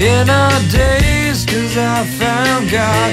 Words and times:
in 0.00 0.28
our 0.28 0.60
days, 0.70 1.46
cause 1.46 1.76
I 1.76 2.04
found 2.18 2.70
God. 2.70 3.12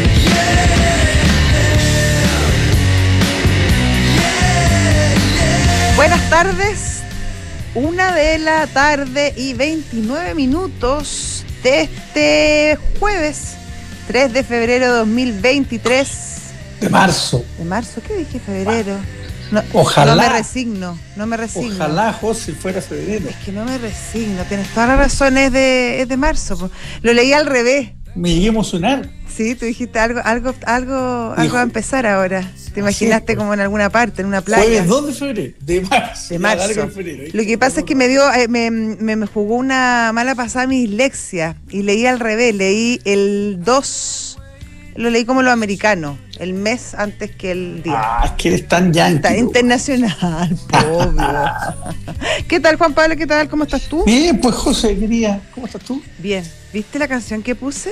Buenas 5.96 6.30
tardes, 6.30 7.04
una 7.76 8.14
de 8.14 8.40
la 8.40 8.68
tarde 8.68 9.34
y 9.38 9.54
29 9.54 10.36
minutos 10.36 11.46
de 11.64 11.84
este 11.84 12.78
jueves 13.00 13.56
3 14.08 14.34
de 14.34 14.44
febrero 14.44 14.92
de 14.92 14.98
2023. 15.00 16.10
De 16.82 16.90
marzo. 16.90 17.46
¿De 17.58 17.64
marzo? 17.64 18.02
¿Qué 18.06 18.18
dije 18.18 18.40
febrero? 18.40 18.98
No, 19.54 19.62
Ojalá. 19.74 20.16
No 20.16 20.22
me 20.22 20.30
resigno, 20.30 21.00
no 21.16 21.28
me 21.28 21.38
resigno. 21.38 21.76
Ojalá 21.76 22.12
José 22.14 22.54
fuera 22.54 22.82
febrero. 22.82 23.30
Es 23.30 23.36
que 23.36 23.52
no 23.52 23.64
me 23.66 23.78
resigno, 23.78 24.44
tienes 24.46 24.68
todas 24.70 24.90
las 24.90 24.98
razones, 24.98 25.48
es 25.48 25.54
de, 25.54 26.02
es 26.02 26.08
de 26.08 26.18
marzo. 26.18 26.72
Lo 27.04 27.14
leí 27.14 27.34
al 27.34 27.46
revés. 27.46 27.92
Me 28.16 28.34
llegué 28.34 28.48
a 28.48 28.50
emocionar. 28.50 29.10
Sí, 29.30 29.54
tú 29.54 29.66
dijiste 29.66 30.00
algo, 30.00 30.22
algo, 30.24 30.56
algo, 30.66 31.34
algo 31.38 31.54
va 31.54 31.60
a 31.60 31.64
empezar 31.64 32.08
ahora. 32.08 32.52
Te 32.74 32.80
imaginaste 32.80 33.26
pues. 33.26 33.38
como 33.38 33.54
en 33.54 33.60
alguna 33.60 33.92
parte, 33.92 34.24
en 34.24 34.28
una 34.28 34.42
playa. 34.42 34.64
Jueves 34.64 34.88
2 34.88 35.08
de 35.08 35.14
febrero. 35.14 35.56
De 35.60 35.82
marzo. 35.82 36.34
de 36.34 36.40
marzo. 36.40 36.90
Lo 37.34 37.44
que 37.44 37.58
pasa 37.60 37.82
es 37.82 37.86
que 37.86 37.94
me 37.94 38.08
dio, 38.08 38.32
eh, 38.34 38.48
me, 38.48 38.72
me, 38.72 39.16
me 39.16 39.28
jugó 39.28 39.56
una 39.56 40.12
mala 40.14 40.34
pasada 40.34 40.66
mi 40.66 40.88
dislexia 40.88 41.58
y 41.70 41.84
leí 41.84 42.08
al 42.08 42.20
revés, 42.20 42.56
leí 42.56 43.00
el 43.06 43.60
2, 43.64 44.40
lo 44.96 45.10
leí 45.10 45.26
como 45.26 45.42
lo 45.42 45.52
americano, 45.52 46.18
el 46.40 46.54
mes 46.54 46.94
antes 46.96 47.32
que 47.36 47.52
el 47.52 47.82
día. 47.84 47.96
Ah, 47.98 48.24
es 48.26 48.32
que 48.34 48.50
eres 48.50 48.68
tan 48.68 48.94
yankee. 48.94 49.38
Internacional, 49.38 50.58
obvio. 50.92 51.44
¿Qué 52.48 52.60
tal, 52.60 52.76
Juan 52.78 52.94
Pablo? 52.94 53.16
¿Qué 53.16 53.28
tal? 53.28 53.50
¿Cómo 53.50 53.64
estás 53.64 53.84
tú? 53.84 54.04
Bien, 54.06 54.40
pues 54.40 54.56
José, 54.56 54.98
quería. 54.98 55.42
¿Cómo 55.54 55.66
estás 55.68 55.84
tú? 55.84 56.02
Bien. 56.20 56.44
¿Viste 56.72 57.00
la 57.00 57.08
canción 57.08 57.42
que 57.44 57.56
puse? 57.56 57.92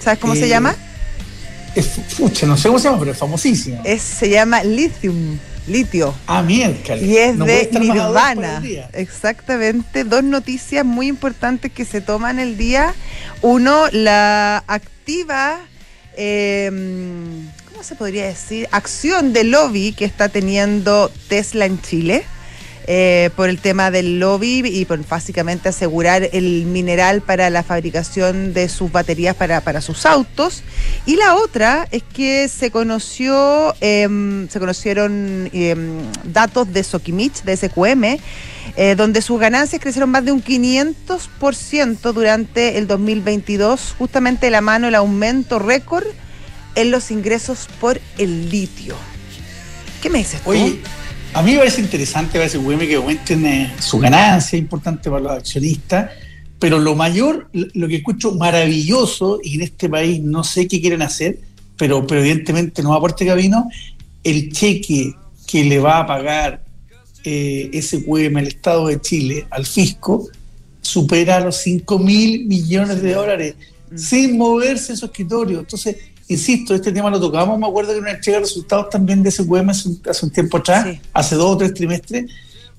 ¿Sabes 0.00 0.18
cómo 0.18 0.34
se 0.34 0.44
Eh, 0.46 0.48
llama? 0.48 0.74
Es, 1.74 1.86
pucha, 2.18 2.46
no 2.46 2.56
sé 2.56 2.68
cómo 2.68 2.78
se 2.78 2.84
llama, 2.88 2.98
pero 2.98 3.12
es 3.12 3.18
famosísima. 3.18 3.80
Es, 3.84 4.02
se 4.02 4.28
llama 4.28 4.62
Lithium, 4.62 5.38
litio. 5.68 6.14
Ah, 6.26 6.42
miércoles. 6.42 7.02
Y 7.02 7.16
es 7.16 7.36
No 7.36 7.44
de 7.46 7.70
Nirvana. 7.80 8.62
Exactamente. 8.92 10.04
Dos 10.04 10.22
noticias 10.22 10.84
muy 10.84 11.06
importantes 11.06 11.72
que 11.72 11.84
se 11.84 12.00
toman 12.00 12.38
el 12.38 12.56
día. 12.58 12.94
Uno, 13.40 13.84
la 13.92 14.62
activa, 14.66 15.60
eh, 16.16 16.70
¿cómo 17.70 17.82
se 17.82 17.94
podría 17.94 18.26
decir? 18.26 18.68
Acción 18.70 19.32
de 19.32 19.44
lobby 19.44 19.92
que 19.92 20.04
está 20.04 20.28
teniendo 20.28 21.10
Tesla 21.28 21.66
en 21.66 21.80
Chile. 21.80 22.24
Eh, 22.86 23.30
por 23.36 23.48
el 23.48 23.58
tema 23.58 23.90
del 23.90 24.18
lobby 24.18 24.62
y 24.64 24.84
por 24.84 25.06
básicamente 25.06 25.68
asegurar 25.68 26.28
el 26.32 26.64
mineral 26.66 27.22
para 27.22 27.48
la 27.50 27.62
fabricación 27.62 28.52
de 28.52 28.68
sus 28.68 28.90
baterías 28.90 29.36
para, 29.36 29.60
para 29.60 29.80
sus 29.80 30.04
autos. 30.04 30.62
Y 31.06 31.16
la 31.16 31.36
otra 31.36 31.86
es 31.90 32.02
que 32.02 32.48
se 32.48 32.70
conoció, 32.70 33.74
em, 33.80 34.48
se 34.48 34.58
conocieron 34.58 35.48
em, 35.52 36.00
datos 36.24 36.72
de 36.72 36.82
Sokimich, 36.82 37.42
de 37.44 37.56
SQM, 37.56 38.18
eh, 38.76 38.94
donde 38.96 39.22
sus 39.22 39.38
ganancias 39.38 39.80
crecieron 39.80 40.10
más 40.10 40.24
de 40.24 40.32
un 40.32 40.42
500% 40.42 42.12
durante 42.12 42.78
el 42.78 42.86
2022, 42.86 43.94
justamente 43.98 44.46
de 44.46 44.50
la 44.50 44.60
mano 44.60 44.88
el 44.88 44.94
aumento 44.94 45.58
récord 45.58 46.06
en 46.74 46.90
los 46.90 47.10
ingresos 47.10 47.68
por 47.80 48.00
el 48.18 48.50
litio. 48.50 48.96
¿Qué 50.00 50.10
me 50.10 50.18
dices 50.18 50.40
tú? 50.40 50.50
Oye, 50.50 50.80
a 51.34 51.42
mí 51.42 51.52
me 51.52 51.58
parece 51.58 51.80
interesante 51.80 52.42
ese 52.42 52.58
UM 52.58 52.78
que 52.80 52.96
aumenten 52.96 53.72
su 53.80 53.98
ganancia, 53.98 54.58
importante 54.58 55.10
para 55.10 55.22
los 55.22 55.32
accionistas, 55.32 56.10
pero 56.58 56.78
lo 56.78 56.94
mayor, 56.94 57.48
lo 57.52 57.88
que 57.88 57.96
escucho 57.96 58.32
maravilloso, 58.34 59.40
y 59.42 59.56
en 59.56 59.62
este 59.62 59.88
país 59.88 60.20
no 60.20 60.44
sé 60.44 60.68
qué 60.68 60.80
quieren 60.80 61.02
hacer, 61.02 61.38
pero, 61.76 62.06
pero 62.06 62.20
evidentemente 62.20 62.82
no 62.82 62.90
va 62.90 63.00
por 63.00 63.10
este 63.10 63.26
camino, 63.26 63.68
el 64.22 64.52
cheque 64.52 65.14
que 65.46 65.64
le 65.64 65.78
va 65.78 66.00
a 66.00 66.06
pagar 66.06 66.64
eh, 67.24 67.70
SQM 67.80 68.36
al 68.36 68.46
Estado 68.48 68.88
de 68.88 69.00
Chile, 69.00 69.46
al 69.50 69.64
fisco, 69.64 70.28
supera 70.82 71.40
los 71.40 71.56
5 71.58 71.98
mil 71.98 72.46
millones 72.46 73.00
de 73.02 73.14
dólares 73.14 73.54
sin 73.96 74.36
moverse 74.36 74.92
en 74.92 74.98
su 74.98 75.06
escritorio. 75.06 75.60
Entonces, 75.60 75.96
insisto, 76.28 76.74
este 76.74 76.92
tema 76.92 77.10
lo 77.10 77.20
tocamos, 77.20 77.58
me 77.58 77.66
acuerdo 77.66 77.90
que 77.92 77.96
en 77.98 78.02
una 78.04 78.12
entrega 78.12 78.38
de 78.38 78.44
resultados 78.44 78.90
también 78.90 79.22
de 79.22 79.28
hace 79.28 79.42
un, 79.88 80.00
hace 80.08 80.26
un 80.26 80.32
tiempo 80.32 80.56
atrás, 80.58 80.86
Sí. 80.90 81.00
hace 81.12 81.34
dos 81.36 81.54
o 81.54 81.56
tres 81.56 81.74
trimestres. 81.74 82.26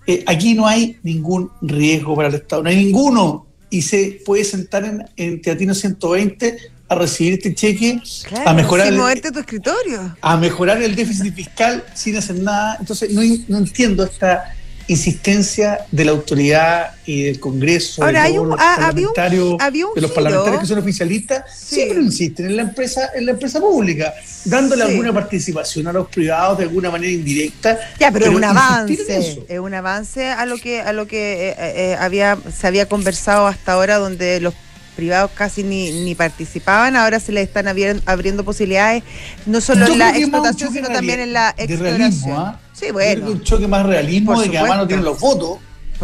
Eh, 0.08 0.24
aquí 0.28 0.54
no 0.54 0.68
hay 0.68 0.98
ningún 1.04 1.50
riesgo 1.62 2.16
para 2.16 2.28
el 2.30 2.36
Estado, 2.36 2.64
no 2.64 2.70
hay 2.70 2.78
ninguno. 2.78 3.46
Y 3.70 3.81
se 3.81 4.20
puede 4.26 4.44
sentar 4.44 4.84
en, 4.86 5.04
en 5.18 5.42
Teatino 5.42 5.74
120 5.74 6.58
a 6.90 6.96
recibir 6.96 7.34
este 7.34 7.56
cheque, 7.56 8.00
Claro, 8.28 8.50
a 8.50 8.54
mejorar 8.54 8.88
sin 8.88 8.96
el- 8.96 9.00
tu 9.31 9.40
escritorio. 9.40 10.16
a 10.22 10.38
mejorar 10.38 10.81
el 10.81 10.96
déficit 10.96 11.34
fiscal 11.34 11.84
sin 11.96 12.16
hacer 12.18 12.36
nada. 12.40 12.78
Entonces, 12.80 13.12
no, 13.14 13.22
no 13.48 13.58
entiendo 13.60 14.04
esta 14.04 14.54
insistencia 14.88 15.79
de 15.91 16.05
la 16.05 16.11
autoridad 16.11 16.91
y 17.05 17.23
del 17.23 17.39
Congreso, 17.39 18.03
Ahora, 18.03 18.23
de, 18.23 18.29
todos 18.29 18.41
un- 18.44 18.49
los 18.49 18.59
ah, 18.59 18.73
había 18.88 19.07
un- 19.07 19.13
parlamentarios, 19.13 19.55
había 19.59 19.88
un 19.88 19.94
de 19.95 20.01
los 20.01 20.11
parlamentarios 20.11 20.61
que 20.61 20.67
son 20.67 20.79
oficialistas, 20.79 21.44
Sí. 21.55 21.75
siempre 21.75 22.01
insisten 22.01 22.45
en 22.47 22.55
la 22.57 22.61
empresa, 22.63 23.09
en 23.16 23.25
la 23.25 23.31
empresa 23.31 23.59
pública, 23.59 24.13
dándole 24.45 24.83
Sí. 24.85 24.91
alguna 24.91 25.13
participación 25.13 25.88
a 25.88 25.94
los 25.94 26.07
privados 26.09 26.57
de 26.57 26.63
alguna 26.66 26.91
manera 26.91 27.11
indirecta. 27.11 27.79
Ya, 27.99 28.11
pero, 28.11 28.25
es 28.27 28.31
un 28.35 28.44
avance, 28.44 29.44
es 29.47 29.59
un 29.59 29.73
avance 29.73 30.27
a 30.27 30.45
lo 30.45 30.57
que 30.57 30.81
a 30.81 30.94
lo 30.94 31.07
que 31.07 31.50
eh, 31.50 31.55
eh, 31.59 31.97
había 32.00 32.38
se 32.55 32.67
había 32.67 32.88
conversado 32.88 33.47
hasta 33.47 33.73
ahora, 33.73 33.97
donde 33.97 34.39
los 34.39 34.53
privados 34.95 35.31
casi 35.33 35.63
ni, 35.63 35.91
ni 36.03 36.13
participaban, 36.13 36.95
ahora 36.95 37.19
se 37.19 37.31
les 37.31 37.47
están 37.47 37.67
abriendo, 37.67 38.03
abriendo 38.05 38.44
posibilidades, 38.45 39.01
no 39.47 39.59
solo 39.59 39.88
Yo 39.88 39.94
en 39.94 40.00
la 40.00 40.15
explotación, 40.17 40.71
sino 40.71 40.88
de 40.89 40.94
también 40.94 41.19
en 41.19 41.33
la 41.33 41.53
de 41.57 41.63
exploración. 41.63 41.97
realismo, 41.97 42.38
¿ah? 42.39 42.59
Sí, 42.83 42.88
Yo 42.89 42.94
creo 42.95 43.09
que 43.16 43.16
bueno, 43.21 43.31
un 43.31 43.44
choque 43.44 43.67
más 43.67 43.85
realismo 43.85 44.39
de 44.41 44.49
que 44.49 44.57
además 44.57 44.77
no 44.79 44.88
tienen 44.88 45.05
los 45.05 45.19
votos. 45.19 45.57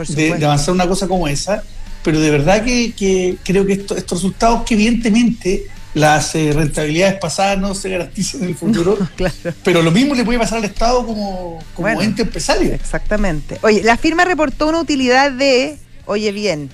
de, 0.08 0.34
avanzar 0.46 0.74
una 0.74 0.88
cosa 0.88 1.08
como 1.08 1.28
esa, 1.28 1.64
pero 2.04 2.20
de 2.20 2.30
verdad 2.32 2.64
que, 2.64 2.94
que 2.94 3.38
creo 3.44 3.66
que 3.66 3.74
esto- 3.74 3.96
estos 3.98 4.20
resultados 4.20 4.64
que 4.64 4.74
evidentemente 4.76 5.68
las 5.96 6.36
eh, 6.36 6.52
rentabilidades 6.54 7.16
pasadas 7.20 7.58
no 7.58 7.74
se 7.74 7.90
garantizan 7.90 8.44
en 8.44 8.50
el 8.50 8.56
futuro, 8.56 8.98
claro. 9.16 9.34
pero 9.64 9.82
lo 9.82 9.90
mismo 9.92 10.14
le 10.16 10.24
puede 10.24 10.38
pasar 10.40 10.60
al 10.60 10.66
Estado 10.66 11.06
como, 11.06 11.60
como 11.74 11.88
Bueno. 11.88 12.02
ente 12.02 12.22
empresario. 12.22 12.74
Exactamente. 12.74 13.58
Oye, 13.64 13.84
la 13.84 13.98
firma 13.98 14.24
reportó 14.24 14.68
una 14.68 14.80
utilidad 14.80 15.32
de, 15.32 15.78
oye 16.06 16.32
bien, 16.32 16.70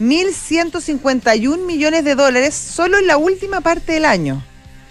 1.151 0.00 1.66
millones 1.66 2.04
de 2.04 2.14
dólares 2.14 2.54
solo 2.54 2.98
en 2.98 3.06
la 3.06 3.16
última 3.16 3.60
parte 3.60 3.92
del 3.92 4.04
año, 4.04 4.42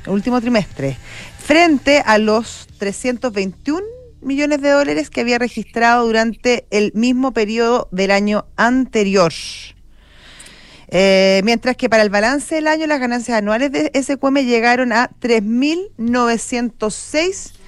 el 0.06 0.12
último 0.12 0.40
trimestre, 0.42 0.98
frente 1.44 2.04
a 2.06 2.18
los 2.18 2.68
321 2.78 3.82
millones 4.22 4.62
de 4.62 4.70
dólares 4.70 5.10
que 5.10 5.22
había 5.22 5.40
registrado 5.40 6.06
durante 6.06 6.68
el 6.72 6.92
mismo 6.94 7.34
periodo 7.34 7.88
del 7.92 8.12
año 8.12 8.46
anterior. 8.56 9.34
Eh, 10.92 11.42
mientras 11.44 11.78
que 11.78 11.90
para 11.90 12.02
el 12.02 12.10
balance 12.10 12.56
del 12.56 12.66
año 12.68 12.88
las 12.88 13.00
ganancias 13.00 13.38
anuales 13.38 13.72
de 13.72 13.92
SQM 13.94 14.40
llegaron 14.40 14.92
a 14.92 15.12
3.906 15.22 17.59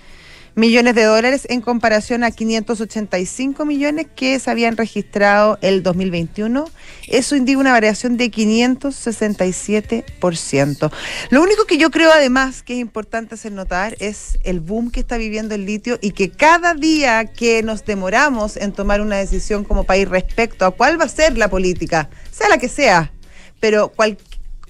millones 0.56 0.95
de 0.95 1.03
dólares 1.03 1.45
en 1.50 1.62
comparación 1.62 2.23
a 2.23 2.31
585 2.31 3.66
millones 3.66 4.07
que 4.16 4.39
se 4.39 4.50
habían 4.51 4.78
registrado 4.78 5.57
el 5.62 5.84
2021. 5.84 6.69
Eso 7.07 7.35
indica 7.35 7.59
una 7.59 7.72
variación 7.72 8.17
de 8.17 8.31
567%. 8.31 10.91
Lo 11.29 11.41
único 11.41 11.66
que 11.66 11.78
yo 11.78 11.91
creo 11.91 12.12
además 12.12 12.63
que 12.63 12.73
es 12.73 12.79
importante 12.79 13.35
hacer 13.35 13.51
notar 13.51 13.95
es 14.00 14.38
el 14.44 14.59
boom 14.59 14.91
que 14.91 15.00
está 15.01 15.17
viviendo 15.17 15.56
el 15.56 15.66
litio 15.66 15.97
y 16.01 16.12
que 16.12 16.29
cada 16.31 16.73
día 16.73 17.25
que 17.25 17.63
nos 17.63 17.85
demoramos 17.85 18.57
en 18.57 18.72
tomar 18.73 19.01
una 19.01 19.18
decisión 19.18 19.63
como 19.63 19.83
país 19.85 20.07
respecto 20.07 20.66
a 20.66 20.72
cuál 20.72 21.00
va 21.00 21.06
a 21.06 21.09
ser 21.09 21.38
la 21.38 21.50
política, 21.50 22.09
sea 22.31 22.50
la 22.50 22.57
que 22.57 22.69
sea, 22.69 23.12
pero 23.59 23.89
cual- 23.89 24.18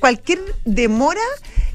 cualquier 0.01 0.40
demora 0.66 1.22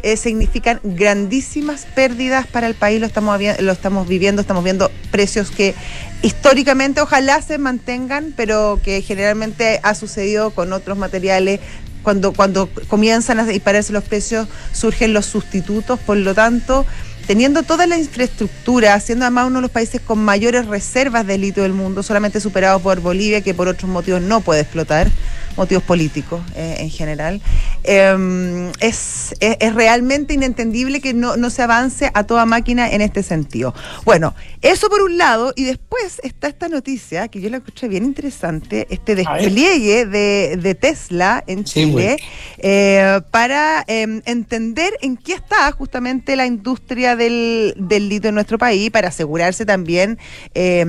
eh, 0.03 0.19
significan 0.19 0.81
grandísimas 0.83 1.87
pérdidas 1.95 2.47
para 2.47 2.67
el 2.67 2.75
país, 2.75 3.01
lo 3.01 3.07
estamos, 3.07 3.41
lo 3.61 3.73
estamos 3.73 4.07
viviendo, 4.07 4.43
estamos 4.43 4.63
viendo 4.63 4.91
precios 5.11 5.51
que 5.51 5.75
históricamente 6.21 7.01
ojalá 7.01 7.41
se 7.41 7.57
mantengan, 7.57 8.35
pero 8.37 8.79
que 8.85 9.01
generalmente 9.01 9.81
ha 9.83 9.95
sucedido 9.95 10.51
con 10.51 10.75
otros 10.75 10.99
materiales. 10.99 11.61
Cuando, 12.03 12.33
cuando 12.33 12.69
comienzan 12.87 13.41
a 13.41 13.45
dispararse 13.47 13.93
los 13.93 14.05
precios, 14.05 14.47
surgen 14.73 15.13
los 15.13 15.27
sustitutos, 15.27 15.99
por 15.99 16.17
lo 16.17 16.35
tanto, 16.35 16.87
teniendo 17.27 17.65
toda 17.65 17.89
la 17.89 17.99
infraestructura, 17.99 19.01
siendo 19.01 19.25
además 19.25 19.47
uno 19.49 19.59
de 19.59 19.63
los 19.63 19.71
países 19.73 20.01
con 20.01 20.21
mayores 20.21 20.67
reservas 20.67 21.27
de 21.27 21.39
litio 21.39 21.65
del 21.65 21.73
mundo, 21.73 22.05
solamente 22.05 22.41
superado 22.41 22.79
por 22.79 23.01
Bolivia, 23.01 23.41
que 23.41 23.55
por 23.55 23.67
otros 23.67 23.91
motivos 23.91 24.23
no 24.23 24.41
puede 24.41 24.61
explotar, 24.61 25.11
motivos 25.57 25.83
políticos 25.85 26.41
eh, 26.55 26.77
en 26.81 26.91
general. 26.91 27.41
Em, 27.85 28.71
es, 28.81 29.35
es, 29.41 29.75
realmente 29.75 30.35
inentendible 30.35 31.01
que 31.01 31.15
no, 31.15 31.37
no 31.37 31.51
se 31.51 31.63
avance 31.63 32.11
a 32.15 32.25
toda 32.25 32.47
máquina 32.47 32.91
en 32.91 33.01
este 33.01 33.23
sentido. 33.23 33.75
Bueno, 34.05 34.35
eso 34.63 34.89
por 34.89 35.03
un 35.03 35.19
lado, 35.19 35.53
y 35.57 35.65
después 35.65 36.21
está 36.23 36.49
esta 36.49 36.69
noticia 36.69 37.29
que 37.29 37.41
yo 37.41 37.51
la 37.51 37.59
escuché 37.59 37.89
bien 37.89 38.05
interesante, 38.05 38.87
este 38.91 39.15
despliegue 39.15 40.07
de, 40.07 40.59
de, 40.61 40.75
Tesla 40.75 41.43
en 41.47 41.65
Chile 41.65 42.17
eh, 42.59 43.21
para 43.31 43.85
em, 43.87 44.21
entender 44.27 44.93
en 45.01 45.17
qué 45.17 45.35
está 45.35 45.71
justamente 45.73 46.37
la 46.37 46.47
industria 46.47 47.17
del, 47.17 47.75
del 47.77 48.09
litio 48.09 48.29
en 48.29 48.35
nuestro 48.35 48.59
país, 48.59 48.91
para 48.91 49.09
asegurarse 49.09 49.65
también 49.65 50.19
eh, 50.55 50.85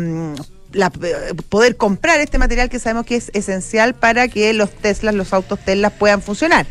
la, 0.73 0.89
poder 0.89 1.77
comprar 1.77 2.19
este 2.19 2.37
material 2.37 2.69
que 2.69 2.79
sabemos 2.79 3.05
que 3.05 3.15
es 3.15 3.31
esencial 3.33 3.95
para 3.95 4.27
que 4.27 4.53
los 4.53 4.71
Teslas, 4.71 5.15
los 5.15 5.33
autos 5.33 5.59
Tesla 5.59 5.89
puedan 5.89 6.21
funcionar. 6.21 6.65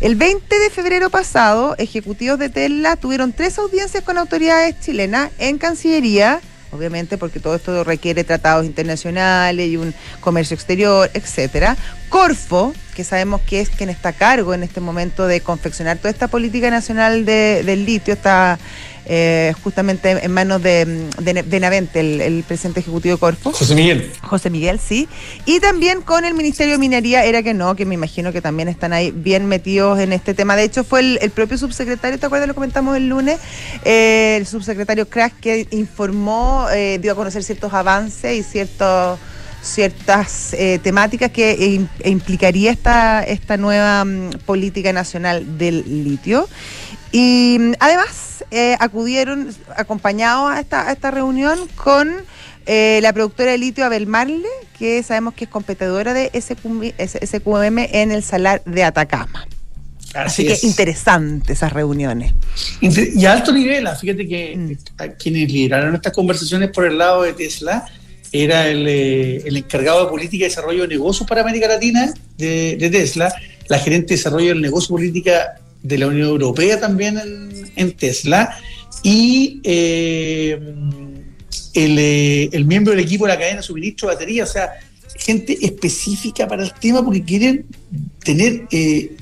El 0.00 0.16
20 0.16 0.58
de 0.58 0.70
febrero 0.70 1.10
pasado, 1.10 1.74
ejecutivos 1.78 2.38
de 2.38 2.48
Tesla 2.48 2.96
tuvieron 2.96 3.32
tres 3.32 3.58
audiencias 3.58 4.02
con 4.02 4.18
autoridades 4.18 4.80
chilenas 4.80 5.30
en 5.38 5.58
Cancillería, 5.58 6.40
obviamente 6.72 7.18
porque 7.18 7.38
todo 7.38 7.54
esto 7.54 7.84
requiere 7.84 8.24
tratados 8.24 8.64
internacionales 8.64 9.68
y 9.68 9.76
un 9.76 9.94
comercio 10.20 10.54
exterior, 10.54 11.10
etcétera. 11.14 11.76
Corfo, 12.08 12.74
que 12.94 13.04
sabemos 13.04 13.40
que 13.42 13.60
es 13.60 13.70
quien 13.70 13.90
está 13.90 14.10
a 14.10 14.12
cargo 14.12 14.54
en 14.54 14.62
este 14.62 14.80
momento 14.80 15.26
de 15.26 15.40
confeccionar 15.40 15.98
toda 15.98 16.10
esta 16.10 16.28
política 16.28 16.70
nacional 16.70 17.24
del 17.24 17.84
litio, 17.84 18.14
está 18.14 18.58
eh, 19.04 19.52
justamente 19.64 20.10
en 20.10 20.32
manos 20.32 20.62
de, 20.62 20.84
de, 20.84 21.60
Navente, 21.60 22.00
el, 22.00 22.44
presidente 22.44 22.80
ejecutivo 22.80 23.16
de 23.16 23.20
Corfo. 23.20 23.52
José 23.52 23.74
Miguel. 23.74 24.12
José 24.22 24.48
Miguel, 24.48 24.78
sí. 24.78 25.08
Y 25.44 25.60
también 25.60 26.02
con 26.02 26.24
el 26.24 26.34
Ministerio 26.34 26.74
de 26.74 26.78
Minería, 26.78 27.24
era 27.24 27.42
que 27.42 27.52
no, 27.52 27.74
que 27.74 27.84
me 27.84 27.94
imagino 27.94 28.32
que 28.32 28.40
también 28.40 28.68
están 28.68 28.92
ahí 28.92 29.10
bien 29.10 29.46
metidos 29.46 29.98
en 29.98 30.12
este 30.12 30.34
tema. 30.34 30.54
De 30.54 30.64
hecho, 30.64 30.84
fue 30.84 31.18
el, 31.20 31.30
propio 31.30 31.58
subsecretario, 31.58 32.18
¿te 32.18 32.26
acuerdas? 32.26 32.46
Lo 32.46 32.54
comentamos 32.54 32.96
el 32.96 33.08
lunes, 33.08 33.40
eh, 33.84 34.36
el 34.38 34.46
subsecretario 34.46 35.08
Crash 35.08 35.32
que 35.40 35.66
informó, 35.70 36.66
eh, 36.72 36.98
dio 37.00 37.12
a 37.12 37.14
conocer 37.14 37.42
ciertos 37.42 37.72
avances 37.72 38.38
y 38.38 38.42
ciertos 38.42 39.18
ciertas 39.62 40.56
temáticas 40.82 41.30
que 41.30 41.86
implicaría 42.04 42.72
esta, 42.72 43.22
esta 43.22 43.56
nueva 43.56 44.04
mm, 44.04 44.30
política 44.44 44.92
nacional 44.92 45.56
del 45.56 45.84
litio. 46.02 46.48
Y 47.12 47.58
mm, 47.60 47.72
además 47.78 48.31
eh, 48.52 48.76
acudieron 48.78 49.48
acompañados 49.76 50.52
a 50.52 50.60
esta, 50.60 50.92
esta 50.92 51.10
reunión 51.10 51.58
con 51.74 52.12
eh, 52.66 53.00
la 53.02 53.14
productora 53.14 53.52
de 53.52 53.56
litio 53.56 53.86
Abel 53.86 54.06
Marle, 54.06 54.46
que 54.78 55.02
sabemos 55.02 55.32
que 55.32 55.44
es 55.44 55.50
competidora 55.50 56.12
de 56.12 56.30
SQM 56.38 57.78
en 57.78 58.12
el 58.12 58.22
Salar 58.22 58.62
de 58.64 58.84
Atacama. 58.84 59.48
Así, 60.14 60.44
que 60.44 60.58
interesante 60.64 61.54
esas 61.54 61.72
reuniones. 61.72 62.34
Y 62.82 63.24
a 63.24 63.32
alto 63.32 63.52
nivel, 63.52 63.86
ah, 63.86 63.96
fíjate 63.96 64.28
que 64.28 64.54
mm. 64.54 65.02
quienes 65.18 65.50
lideraron 65.50 65.94
estas 65.94 66.12
conversaciones 66.12 66.68
por 66.68 66.84
el 66.84 66.98
lado 66.98 67.22
de 67.22 67.32
Tesla 67.32 67.86
era 68.32 68.68
el, 68.68 68.86
eh, 68.86 69.48
encargado 69.48 70.04
de 70.04 70.10
política 70.10 70.44
y 70.44 70.48
desarrollo 70.48 70.82
de 70.82 70.88
negocios 70.88 71.26
para 71.26 71.40
América 71.40 71.68
Latina 71.68 72.12
de, 72.36 72.76
de 72.78 72.90
Tesla, 72.90 73.32
la 73.68 73.78
gerente 73.78 74.08
de 74.08 74.16
desarrollo 74.16 74.50
del 74.50 74.60
negocio 74.60 74.94
política 74.94 75.58
de 75.82 75.98
la 75.98 76.06
Unión 76.06 76.28
Europea 76.28 76.78
también 76.80 77.20
en, 77.76 77.92
Tesla 77.92 78.56
y 79.02 79.60
eh, 79.64 80.58
eh, 81.74 82.48
el, 82.52 82.64
miembro 82.64 82.94
del 82.94 83.04
equipo 83.04 83.24
de 83.24 83.32
la 83.32 83.38
cadena 83.38 83.56
de 83.58 83.62
suministro 83.62 84.08
de 84.08 84.14
batería, 84.14 84.44
o 84.44 84.46
sea, 84.46 84.72
gente 85.16 85.58
específica 85.60 86.46
para 86.46 86.62
el 86.62 86.72
tema 86.74 87.04
porque 87.04 87.22
quieren 87.22 87.66
tener 88.24 88.66
eh, 88.70 89.16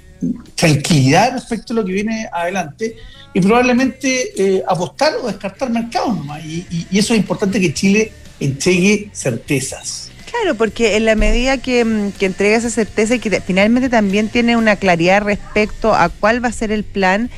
tranquilidad 0.55 1.33
respecto 1.33 1.73
a 1.73 1.77
lo 1.77 1.85
que 1.85 1.93
viene 1.93 2.29
adelante 2.33 2.97
y 3.33 3.41
probablemente 3.41 4.63
apostar 4.67 5.15
o 5.23 5.29
descartar 5.29 5.71
mercados 5.71 6.17
nomás. 6.17 6.45
y 6.45 6.87
eso 6.93 7.15
es 7.15 7.21
importante 7.21 7.61
que 7.61 7.73
Chile 7.73 8.13
entregue 8.41 9.11
certezas. 9.13 10.10
Claro, 10.31 10.55
porque 10.55 10.97
en 10.97 11.07
la 11.07 11.17
medida 11.17 11.59
que, 11.59 11.85
mm, 11.85 12.13
que 12.13 12.27
entrega 12.27 12.57
esa 12.57 12.71
certeza 12.71 13.17
y 13.17 13.19
que 13.19 13.41
finalmente 13.41 13.89
también 13.89 14.29
tiene 14.29 14.57
una 14.57 14.77
claridad 14.77 15.23
respecto 15.23 15.93
a 15.93 16.09
cuál 16.09 16.43
va 16.43 16.49
a 16.49 16.53
ser 16.53 16.71
el 16.71 16.85
plan, 16.85 17.31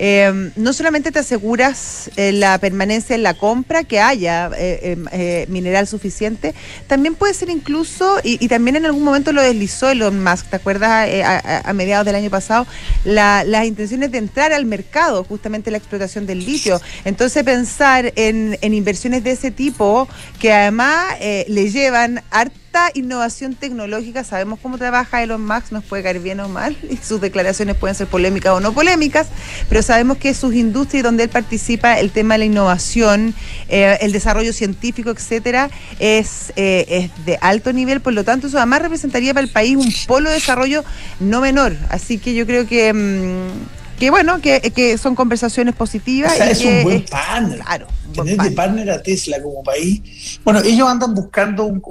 eh, 0.00 0.52
no 0.54 0.72
solamente 0.72 1.10
te 1.10 1.18
aseguras 1.18 2.10
eh, 2.16 2.30
la 2.30 2.58
permanencia 2.58 3.16
en 3.16 3.24
la 3.24 3.34
compra, 3.34 3.82
que 3.82 3.98
haya 4.00 4.48
eh, 4.56 4.96
em, 5.10 5.52
mineral 5.52 5.88
suficiente, 5.88 6.54
también 6.86 7.16
puede 7.16 7.34
ser 7.34 7.50
incluso, 7.50 8.18
y, 8.22 8.46
también 8.48 8.76
en 8.76 8.86
algún 8.86 9.02
momento 9.02 9.32
lo 9.32 9.42
deslizó 9.42 9.90
Elon 9.90 10.22
Musk, 10.22 10.46
¿te 10.46 10.56
acuerdas? 10.56 11.08
A, 11.24 11.72
mediados 11.72 12.06
del 12.06 12.14
año 12.14 12.30
pasado, 12.30 12.66
las 13.04 13.66
intenciones 13.66 14.12
de 14.12 14.18
entrar 14.18 14.52
al 14.52 14.64
mercado, 14.64 15.24
justamente 15.24 15.70
la 15.70 15.78
explotación 15.78 16.26
del 16.26 16.44
litio. 16.44 16.80
Entonces 17.04 17.42
pensar 17.44 18.12
en, 18.16 18.56
en 18.60 18.74
inversiones 18.74 19.24
de 19.24 19.32
ese 19.32 19.50
tipo, 19.50 20.08
que 20.38 20.52
además 20.52 21.16
le 21.20 21.70
llevan 21.70 22.22
harta 22.68 22.90
innovación 22.94 23.54
tecnológica, 23.54 24.24
sabemos 24.24 24.58
cómo 24.62 24.78
trabaja 24.78 25.22
Elon 25.22 25.44
Musk, 25.44 25.72
nos 25.72 25.84
puede 25.84 26.02
caer 26.02 26.20
bien 26.20 26.40
o 26.40 26.48
mal, 26.48 26.76
y 26.90 26.96
sus 26.96 27.20
declaraciones 27.20 27.76
pueden 27.76 27.94
ser 27.94 28.06
polémicas 28.06 28.52
o 28.52 28.60
no 28.60 28.72
polémicas, 28.72 29.28
pero 29.68 29.82
sabemos 29.82 30.18
que 30.18 30.34
sus 30.34 30.54
industrias 30.54 31.04
donde 31.04 31.24
él 31.24 31.28
participa, 31.30 31.98
el 31.98 32.10
tema 32.10 32.34
de 32.34 32.38
la 32.38 32.44
innovación, 32.44 33.34
eh, 33.68 33.98
el 34.00 34.12
desarrollo 34.12 34.52
científico, 34.52 35.10
etcétera, 35.10 35.70
es, 35.98 36.52
eh, 36.56 36.84
es 36.88 37.24
de 37.24 37.38
alto 37.40 37.72
nivel, 37.72 38.00
por 38.00 38.12
lo 38.12 38.24
tanto, 38.24 38.48
eso 38.48 38.58
además 38.58 38.82
representaría 38.82 39.32
para 39.32 39.46
el 39.46 39.52
país 39.52 39.76
un 39.76 39.92
polo 40.06 40.28
de 40.28 40.36
desarrollo 40.36 40.84
no 41.20 41.40
menor. 41.40 41.74
Así 41.90 42.18
que 42.18 42.34
yo 42.34 42.46
creo 42.46 42.66
que. 42.66 42.92
Mm, 42.92 43.77
que 43.98 44.10
bueno, 44.10 44.40
que, 44.40 44.98
son 44.98 45.14
conversaciones 45.14 45.74
positivas. 45.74 46.38
es 46.40 46.64
un 46.64 46.82
buen 46.82 47.04
partner. 47.04 47.58
Claro. 47.60 47.86
Tener 48.14 48.36
de 48.36 48.50
partner 48.52 48.90
a 48.90 49.02
Tesla 49.02 49.42
como 49.42 49.62
país. 49.62 50.40
Bueno, 50.44 50.60
ellos 50.60 50.88
andan 50.88 51.14
buscando 51.14 51.64
un, 51.64 51.82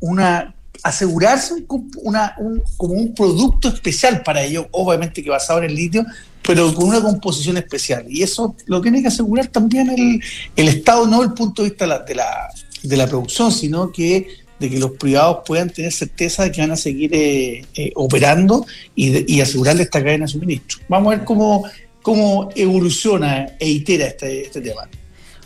una 0.00 0.54
asegurarse 0.82 1.64
una, 2.02 2.34
un, 2.38 2.62
como 2.76 2.94
un 2.94 3.14
producto 3.14 3.68
especial 3.68 4.22
para 4.22 4.42
ellos, 4.42 4.66
obviamente 4.72 5.22
que 5.22 5.30
basado 5.30 5.58
en 5.60 5.64
el 5.64 5.74
litio, 5.74 6.04
pero 6.42 6.72
con 6.74 6.88
una 6.88 7.00
composición 7.00 7.56
especial. 7.56 8.04
Y 8.08 8.22
eso 8.22 8.54
lo 8.66 8.80
tiene 8.80 9.02
que 9.02 9.08
asegurar 9.08 9.48
también 9.48 9.90
el, 9.90 10.20
el 10.54 10.68
Estado, 10.68 11.06
no 11.06 11.18
desde 11.18 11.30
el 11.30 11.34
punto 11.34 11.62
de 11.62 11.70
vista 11.70 12.04
de 12.04 12.14
la, 12.14 12.48
de 12.82 12.96
la 12.96 13.06
producción, 13.06 13.50
sino 13.50 13.90
que 13.90 14.45
de 14.58 14.70
que 14.70 14.78
los 14.78 14.92
privados 14.92 15.38
puedan 15.46 15.70
tener 15.70 15.92
certeza 15.92 16.44
de 16.44 16.52
que 16.52 16.60
van 16.60 16.72
a 16.72 16.76
seguir 16.76 17.14
eh, 17.14 17.64
eh, 17.74 17.92
operando 17.94 18.66
y, 18.94 19.34
y, 19.34 19.40
asegurarle 19.40 19.82
esta 19.82 20.02
cadena 20.02 20.24
de 20.24 20.32
suministro. 20.32 20.78
Vamos 20.88 21.12
a 21.12 21.16
ver 21.16 21.24
cómo, 21.24 21.64
cómo 22.02 22.50
evoluciona 22.54 23.46
e 23.58 23.68
itera 23.68 24.06
este, 24.06 24.42
este 24.42 24.60
tema. 24.60 24.88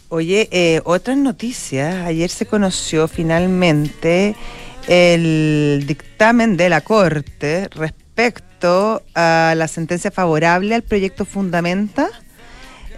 Oye, 0.08 0.48
eh, 0.50 0.80
otras 0.84 1.16
noticias. 1.16 2.06
Ayer 2.06 2.30
se 2.30 2.46
conoció 2.46 3.06
finalmente 3.06 4.34
el 4.88 5.84
dictamen 5.86 6.56
de 6.56 6.68
la 6.68 6.80
Corte 6.80 7.68
respecto 7.70 9.02
a 9.14 9.54
la 9.56 9.68
sentencia 9.68 10.10
favorable 10.10 10.74
al 10.74 10.82
proyecto 10.82 11.24
Fundamenta 11.24 12.10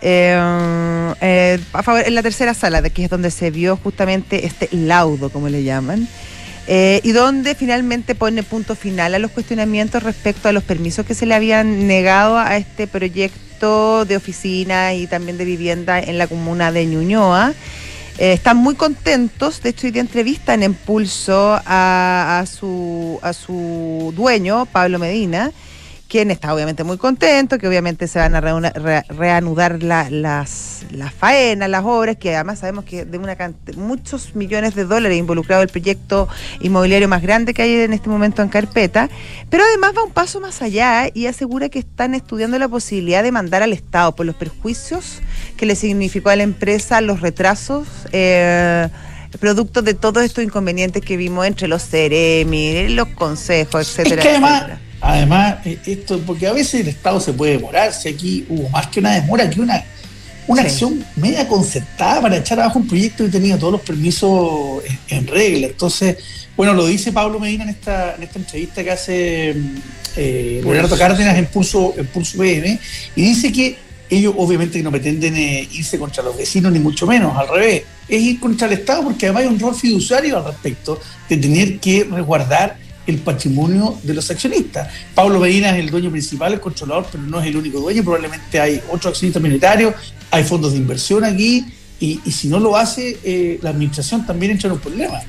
eh, 0.03 1.15
eh, 1.21 1.61
a 1.73 1.83
favor, 1.85 2.03
en 2.05 2.15
la 2.17 2.23
tercera 2.23 2.55
sala, 2.55 2.83
que 2.91 3.05
es 3.05 3.11
donde 3.11 3.31
se 3.31 3.53
vio 3.53 3.77
justamente 3.77 4.47
este 4.47 4.69
laudo, 4.73 5.31
como 5.31 5.49
le 5.49 5.63
llaman, 5.63 6.09
eh, 6.67 7.01
y 7.05 7.13
donde 7.13 7.55
finalmente 7.55 8.17
pone 8.17 8.43
punto 8.43 8.75
final 8.75 9.15
a 9.15 9.21
los 9.21 9.31
cuestionamientos 9.31 10.03
respecto 10.03 10.49
a 10.49 10.53
los 10.53 10.65
permisos 10.65 11.07
que 11.07 11.15
se 11.15 11.25
le 11.25 11.35
habían 11.35 11.87
negado 11.87 12.37
a 12.37 12.57
este 12.57 12.89
proyecto 12.89 14.05
de 14.05 14.17
oficina 14.17 14.93
y 14.95 15.07
también 15.07 15.39
de 15.39 15.45
vivienda 15.45 16.01
en 16.01 16.19
la 16.19 16.27
comuna 16.27 16.73
de 16.73 16.85
Ñuñoa. 16.85 17.55
están 18.19 18.57
muy 18.57 18.75
contentos, 18.75 19.63
de 19.63 19.71
hecho 19.71 19.87
hoy 19.87 19.93
de 19.93 20.01
entrevista 20.01 20.55
en 20.55 20.65
Impulso 20.65 21.61
a, 21.65 22.45
su, 22.51 23.21
a 23.23 23.33
su 23.33 24.13
dueño, 24.17 24.67
Pablo 24.67 24.99
Medina, 24.99 25.53
quien 26.13 26.31
está 26.31 26.53
obviamente 26.53 26.85
muy 26.85 26.99
contento, 26.99 27.57
que 27.57 27.67
obviamente 27.67 28.07
se 28.07 28.19
van 28.19 28.35
a 28.35 28.41
reanudar 28.43 29.83
las, 29.83 30.11
las 30.11 31.15
faenas, 31.15 31.71
las 31.71 31.85
obras, 31.87 32.19
que 32.19 32.35
además 32.35 32.59
sabemos 32.59 32.85
que 32.85 33.07
de 33.07 33.17
una 33.17 33.35
muchos 33.79 34.37
millones 34.37 34.75
de 34.75 34.85
dólares 34.85 35.17
involucrado 35.17 35.63
el 35.63 35.71
proyecto 35.71 36.29
inmobiliario 36.61 37.09
más 37.09 37.23
grande 37.23 37.55
que 37.55 37.63
hay 37.63 37.77
en 37.77 37.95
este 37.95 38.11
momento 38.11 38.43
en 38.43 38.51
carpeta, 38.51 39.09
pero 39.49 39.65
además 39.65 39.95
va 39.97 40.05
un 40.05 40.11
paso 40.11 40.39
más 40.39 40.61
allá 40.61 41.09
y 41.15 41.29
asegura 41.29 41.71
que 41.71 41.79
están 41.79 42.15
estudiando 42.15 42.59
la 42.59 42.69
posibilidad 42.69 43.23
de 43.23 43.33
mandar 43.33 43.63
al 43.63 43.73
Estado 43.73 44.15
por 44.15 44.27
los 44.27 44.37
perjuicios 44.37 45.23
que 45.57 45.65
le 45.65 45.77
significó 45.77 46.29
a 46.29 46.37
la 46.37 46.43
empresa 46.43 47.01
los 47.01 47.23
retrasos. 47.23 47.89
Eh, 48.13 48.87
producto 49.41 49.81
de 49.81 49.95
todos 49.95 50.23
estos 50.25 50.45
inconvenientes 50.45 51.03
que 51.03 51.17
vimos 51.17 51.47
entre 51.47 51.69
los 51.69 51.83
CEREMI, 51.83 52.91
los 52.91 53.09
consejos, 53.09 53.89
etcétera. 53.89 54.23
Además, 54.23 54.73
eh, 55.65 55.79
esto, 55.87 56.21
porque 56.21 56.47
a 56.47 56.53
veces 56.53 56.81
el 56.81 56.89
Estado 56.89 57.21
se 57.21 57.33
puede 57.33 57.53
demorar, 57.53 57.93
si 57.93 58.09
aquí 58.09 58.47
hubo 58.49 58.69
más 58.69 58.87
que 58.87 59.01
una 59.01 59.15
demora, 59.15 59.51
que 59.51 59.61
una, 59.61 59.85
una 60.47 60.63
acción 60.63 61.05
media 61.17 61.49
concertada 61.49 62.21
para 62.21 62.37
echar 62.37 62.61
abajo 62.61 62.79
un 62.79 62.87
proyecto 62.87 63.25
que 63.25 63.31
tenía 63.31 63.59
todos 63.59 63.73
los 63.73 63.83
permisos 63.83 64.83
en, 65.09 65.27
regla. 65.27 65.69
Entonces, 65.69 66.19
Bueno, 66.57 66.75
lo 66.75 66.87
dice 66.87 67.13
Pablo 67.13 67.41
Medina 67.41 67.65
en 67.65 67.71
esta, 67.71 68.15
en 68.15 68.23
esta 68.23 68.39
entrevista 68.39 68.85
que 68.85 68.91
hace 68.91 69.55
eh, 70.17 70.61
Leonardo 70.63 70.97
Cárdenas 70.97 71.37
en 71.37 71.47
Pulso, 71.47 71.95
en 71.97 72.07
Pulso 72.07 72.39
PM, 72.39 72.79
y 73.17 73.23
dice 73.23 73.51
que 73.51 73.77
ellos 74.09 74.35
obviamente 74.37 74.79
que 74.79 74.85
no 74.85 74.91
pretenden 74.91 75.35
eh, 75.37 75.69
irse 75.73 75.99
contra 75.99 76.23
los 76.23 76.37
vecinos, 76.37 76.71
ni 76.71 76.79
mucho 76.79 77.07
menos, 77.07 77.37
al 77.37 77.49
revés, 77.49 77.83
es 78.09 78.21
ir 78.21 78.39
contra 78.39 78.67
el 78.67 78.75
Estado 78.75 79.05
porque 79.05 79.27
además 79.27 79.45
hay 79.45 79.49
un 79.49 79.59
rol 79.59 79.75
fiduciario 79.75 80.37
al 80.37 80.45
respecto 80.45 81.01
de 81.29 81.37
tener 81.39 81.81
que 81.81 82.05
resguardar 82.05 82.77
el 83.07 83.19
patrimonio 83.19 83.99
de 84.03 84.15
los 84.15 84.31
accionistas. 84.31 84.89
Pablo 85.15 85.41
Medina 85.41 85.71
es 85.71 85.81
el 85.81 85.91
dueño 85.91 86.11
principal, 86.11 86.53
el 86.53 86.61
controlador, 86.61 87.07
pero 87.11 87.25
no 87.25 87.41
es 87.41 87.47
el 87.47 87.57
único 87.57 87.81
dueño, 87.81 88.03
probablemente 88.03 88.61
hay 88.61 88.81
otros 88.91 89.13
accionistas 89.13 89.43
minoritarios, 89.43 89.95
hay 90.31 90.45
fondos 90.45 90.73
de 90.73 90.79
inversión 90.79 91.25
aquí, 91.25 91.65
y, 92.01 92.19
si 92.33 92.49
no 92.49 92.59
lo 92.59 92.77
hace, 92.77 93.17
eh, 93.23 93.61
la 93.63 93.71
administración 93.71 94.27
también 94.27 94.51
entra 94.51 94.67
en 94.67 94.73
un 94.73 94.81
problema. 94.81 95.21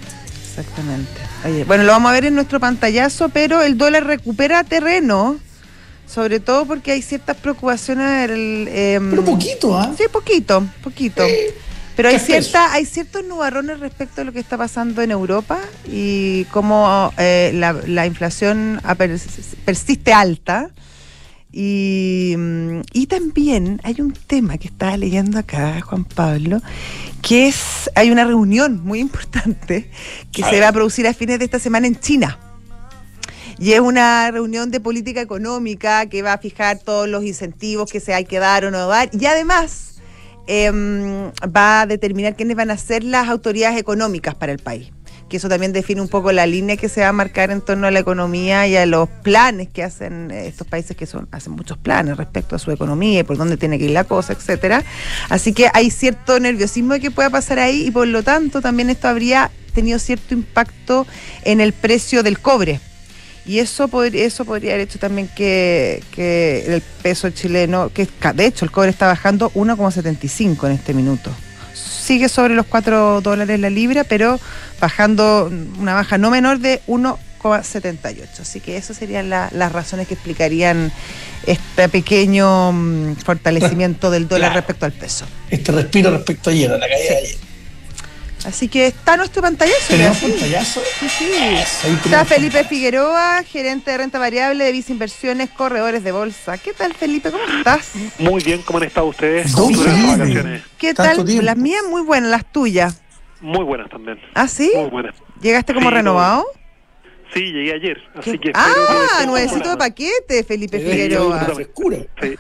Exactamente. 0.50 1.66
bueno, 1.68 1.84
lo 1.84 1.92
vamos 1.92 2.10
a 2.10 2.14
ver 2.14 2.26
en 2.26 2.36
nuestro 2.36 2.60
pantallazo, 2.60 3.30
pero 3.30 3.62
el 3.62 3.78
dólar 3.78 4.06
recupera 4.06 4.64
terreno, 4.64 5.38
sobre 6.08 6.40
todo 6.40 6.66
porque 6.66 6.92
hay 6.92 7.04
ciertas 7.04 7.38
preocupaciones. 7.38 8.30
El, 8.30 8.68
em, 8.72 9.10
pero 9.12 9.24
poquito, 9.24 9.78
¿ah? 9.78 9.94
Sí, 9.96 10.06
poquito, 10.12 10.66
poquito. 10.84 11.24
Pero 11.96 12.10
hay 12.10 12.20
cierta, 12.20 12.74
hay 12.74 12.86
ciertos 12.86 13.24
nubarrones 13.24 13.80
respecto 13.80 14.22
a 14.22 14.24
lo 14.24 14.32
que 14.32 14.40
está 14.40 14.58
pasando 14.58 15.02
en 15.02 15.12
Europa 15.12 15.60
y 15.88 16.46
cómo 16.46 17.14
eh, 17.18 17.52
la, 17.54 18.06
inflación 18.06 18.82
persiste 19.66 20.14
alta. 20.14 20.72
Mm, 21.56 22.82
y, 22.94 23.06
también 23.06 23.80
hay 23.84 24.02
un 24.02 24.12
tema 24.12 24.58
que 24.58 24.70
estaba 24.70 24.98
leyendo 24.98 25.38
acá, 25.38 25.82
Juan 25.82 26.04
Pablo, 26.04 26.62
que 27.22 27.48
es, 27.48 27.92
hay 27.94 28.10
una 28.10 28.24
reunión 28.24 28.84
muy 28.84 29.00
importante 29.00 29.92
que 30.32 30.44
se 30.44 30.60
va 30.60 30.70
a 30.70 30.74
producir 30.74 31.06
a 31.08 31.14
fines 31.14 31.38
de 31.38 31.46
esta 31.46 31.60
semana 31.60 31.86
en 31.86 32.00
China. 32.00 32.40
Y 33.60 33.74
es 33.74 33.80
una 33.82 34.32
reunión 34.32 34.72
de 34.72 34.80
política 34.80 35.22
económica 35.22 36.08
que 36.08 36.24
va 36.24 36.34
a 36.34 36.38
fijar 36.40 36.80
todos 36.80 37.08
los 37.08 37.24
incentivos 37.24 37.92
que 37.92 38.00
se 38.00 38.16
hay 38.16 38.26
que 38.26 38.40
dar 38.40 38.66
o 38.66 38.72
no 38.72 38.88
dar. 38.88 39.12
Y 39.14 39.26
además 39.28 39.93
em, 40.48 41.32
va 41.44 41.82
a 41.82 41.86
determinar 41.86 42.36
quiénes 42.36 42.56
van 42.56 42.72
a 42.72 42.78
ser 42.78 43.04
las 43.04 43.28
autoridades 43.30 43.80
económicas 43.80 44.36
para 44.36 44.52
el 44.52 44.60
país 44.60 44.92
que 45.34 45.38
eso 45.38 45.50
también 45.50 45.74
define 45.74 46.00
un 46.00 46.10
poco 46.10 46.32
la 46.32 46.46
línea 46.46 46.78
que 46.78 46.88
se 46.90 47.02
va 47.02 47.08
a 47.08 47.12
marcar 47.12 47.50
en 47.50 47.62
torno 47.62 47.88
a 47.88 47.92
la 47.92 47.98
economía 47.98 48.68
y 48.68 48.76
a 48.76 48.86
los 48.86 49.10
planes 49.10 49.68
que 49.68 49.82
hacen 49.82 50.30
eh, 50.30 50.46
estos 50.46 50.68
países 50.68 50.96
que 50.96 51.08
son 51.08 51.28
hacen 51.32 51.54
muchos 51.54 51.76
planes 51.80 52.18
respecto 52.18 52.56
a 52.56 52.60
su 52.60 52.70
economía 52.70 53.22
y 53.22 53.24
por 53.24 53.38
dónde 53.38 53.58
tiene 53.58 53.80
que 53.80 53.86
ir 53.86 53.92
la 53.92 54.04
cosa, 54.04 54.34
etcétera. 54.34 54.84
Así 55.30 55.52
que 55.54 55.72
hay 55.74 55.90
cierto 55.90 56.40
nerviosismo 56.40 56.94
de 56.94 57.00
que 57.00 57.10
pueda 57.10 57.32
pasar 57.32 57.58
ahí 57.58 57.88
y 57.88 57.90
por 57.90 58.08
lo 58.08 58.22
tanto 58.22 58.62
también 58.62 58.92
esto 58.92 59.08
habría 59.08 59.50
tenido 59.74 59.98
cierto 59.98 60.36
impacto 60.36 61.08
en 61.46 61.62
el 61.62 61.74
precio 61.74 62.22
del 62.22 62.38
cobre. 62.38 62.80
Y 63.46 63.60
eso, 63.60 63.90
eso 64.14 64.46
podría 64.46 64.74
haber 64.74 64.88
hecho 64.88 65.00
también 65.00 65.28
que, 65.36 66.02
que 66.12 66.66
el 66.66 66.82
peso 67.02 67.30
chileno, 67.30 67.90
que 67.90 68.08
de 68.34 68.46
hecho 68.46 68.64
el 68.64 68.72
cobre 68.72 68.90
está 68.90 69.08
bajando 69.08 69.52
1,75 69.52 70.68
en 70.68 70.72
este 70.74 70.94
minuto 70.94 71.32
sigue 72.04 72.30
sobre 72.30 72.54
los 72.54 72.66
4 72.66 73.22
dólares 73.22 73.60
la 73.60 73.70
libra, 73.70 74.04
pero 74.04 74.40
bajando 74.80 75.52
una 75.80 75.94
baja 75.94 76.18
no 76.18 76.30
menor 76.30 76.60
de 76.60 76.82
1,78. 76.88 78.40
Así 78.40 78.60
que 78.60 78.78
esas 78.78 78.98
serían 78.98 79.30
las 79.30 79.72
razones 79.72 80.08
que 80.08 80.14
explicarían 80.14 80.92
este 81.48 81.90
pequeño 81.90 82.72
mm, 82.72 83.16
fortalecimiento 83.18 84.12
del 84.12 84.28
dólar 84.28 84.54
respecto 84.54 84.86
al 84.86 84.92
peso. 84.92 85.26
Este 85.50 85.72
respiro 85.72 86.12
respecto 86.12 86.50
a 86.50 86.54
ayer, 86.54 86.72
a 86.72 86.78
la 86.78 86.88
caída 86.88 87.10
de 87.10 87.18
ayer. 87.18 87.43
Así 88.46 88.68
que 88.68 88.88
está 88.88 89.16
nuestro 89.16 89.42
pantallazo. 89.42 89.88
¿Tenemos 89.88 90.18
pantallazo? 90.18 90.82
Sí, 91.00 91.08
sí. 91.10 91.32
está 92.06 92.26
Felipe 92.26 92.64
Figueroa, 92.66 93.44
gerente 93.44 93.92
de 93.92 93.98
renta 93.98 94.20
variable 94.20 94.64
de 94.66 94.72
Visa 94.72 94.92
Inversiones, 94.92 95.50
corredores 95.50 96.04
de 96.04 96.12
bolsa. 96.12 96.58
¿Qué 96.58 96.74
tal, 96.74 96.94
Felipe? 96.94 97.32
¿Cómo 97.32 97.44
estás? 97.58 97.92
Muy 98.20 98.44
bien, 98.44 98.62
¿cómo 98.64 98.80
han 98.80 98.86
estado 98.86 99.08
ustedes? 99.08 99.54
¿Qué 100.78 100.94
tal? 100.94 101.24
Las 101.46 101.58
mías 101.58 101.84
muy 101.90 102.02
buenas, 102.02 102.30
las 102.30 102.52
tuyas. 102.52 103.02
Muy 103.40 103.64
buenas 103.64 103.90
también. 103.90 104.20
¿Ah, 104.34 104.48
sí? 104.48 104.72
Muy 104.76 104.90
buenas. 104.90 105.16
¿Llegaste 105.42 105.74
como 105.74 105.90
renovado? 105.90 106.46
Sí, 107.34 107.52
llegué 107.52 107.74
ayer, 107.74 108.02
así 108.16 108.38
que... 108.38 108.52
Ah, 108.54 109.24
nuevecito 109.26 109.72
de 109.72 109.78
paquete, 109.78 110.44
Felipe 110.44 110.80
Figueroa. 110.80 111.48
Sí, 112.22 112.36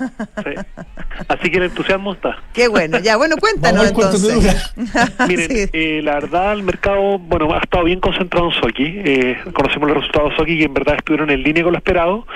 Así 1.28 1.50
que 1.50 1.58
el 1.58 1.64
entusiasmo 1.64 2.14
está. 2.14 2.38
Qué 2.54 2.68
bueno, 2.68 3.00
ya, 3.00 3.18
bueno, 3.18 3.36
cuéntanos 3.38 3.88
entonces. 3.88 4.72
Miren, 5.28 5.70
eh, 5.74 6.02
la 6.04 6.16
verdad, 6.16 6.54
el 6.54 6.64
mercado, 6.64 7.18
bueno, 7.18 7.54
ha 7.54 7.60
estado 7.60 7.86
bien 7.86 8.00
concentrado 8.00 8.52
en 8.52 8.62
Soki. 8.62 9.02
Eh, 9.04 9.38
conocemos 9.54 9.90
los 9.90 9.98
resultados 9.98 10.32
de 10.32 10.38
Soki 10.38 10.58
que 10.58 10.66
en 10.66 10.74
verdad 10.74 10.96
estuvieron 10.96 11.30
en 11.32 11.42
línea 11.42 11.64
con 11.64 11.74
lo 11.74 11.78
esperado, 11.78 12.28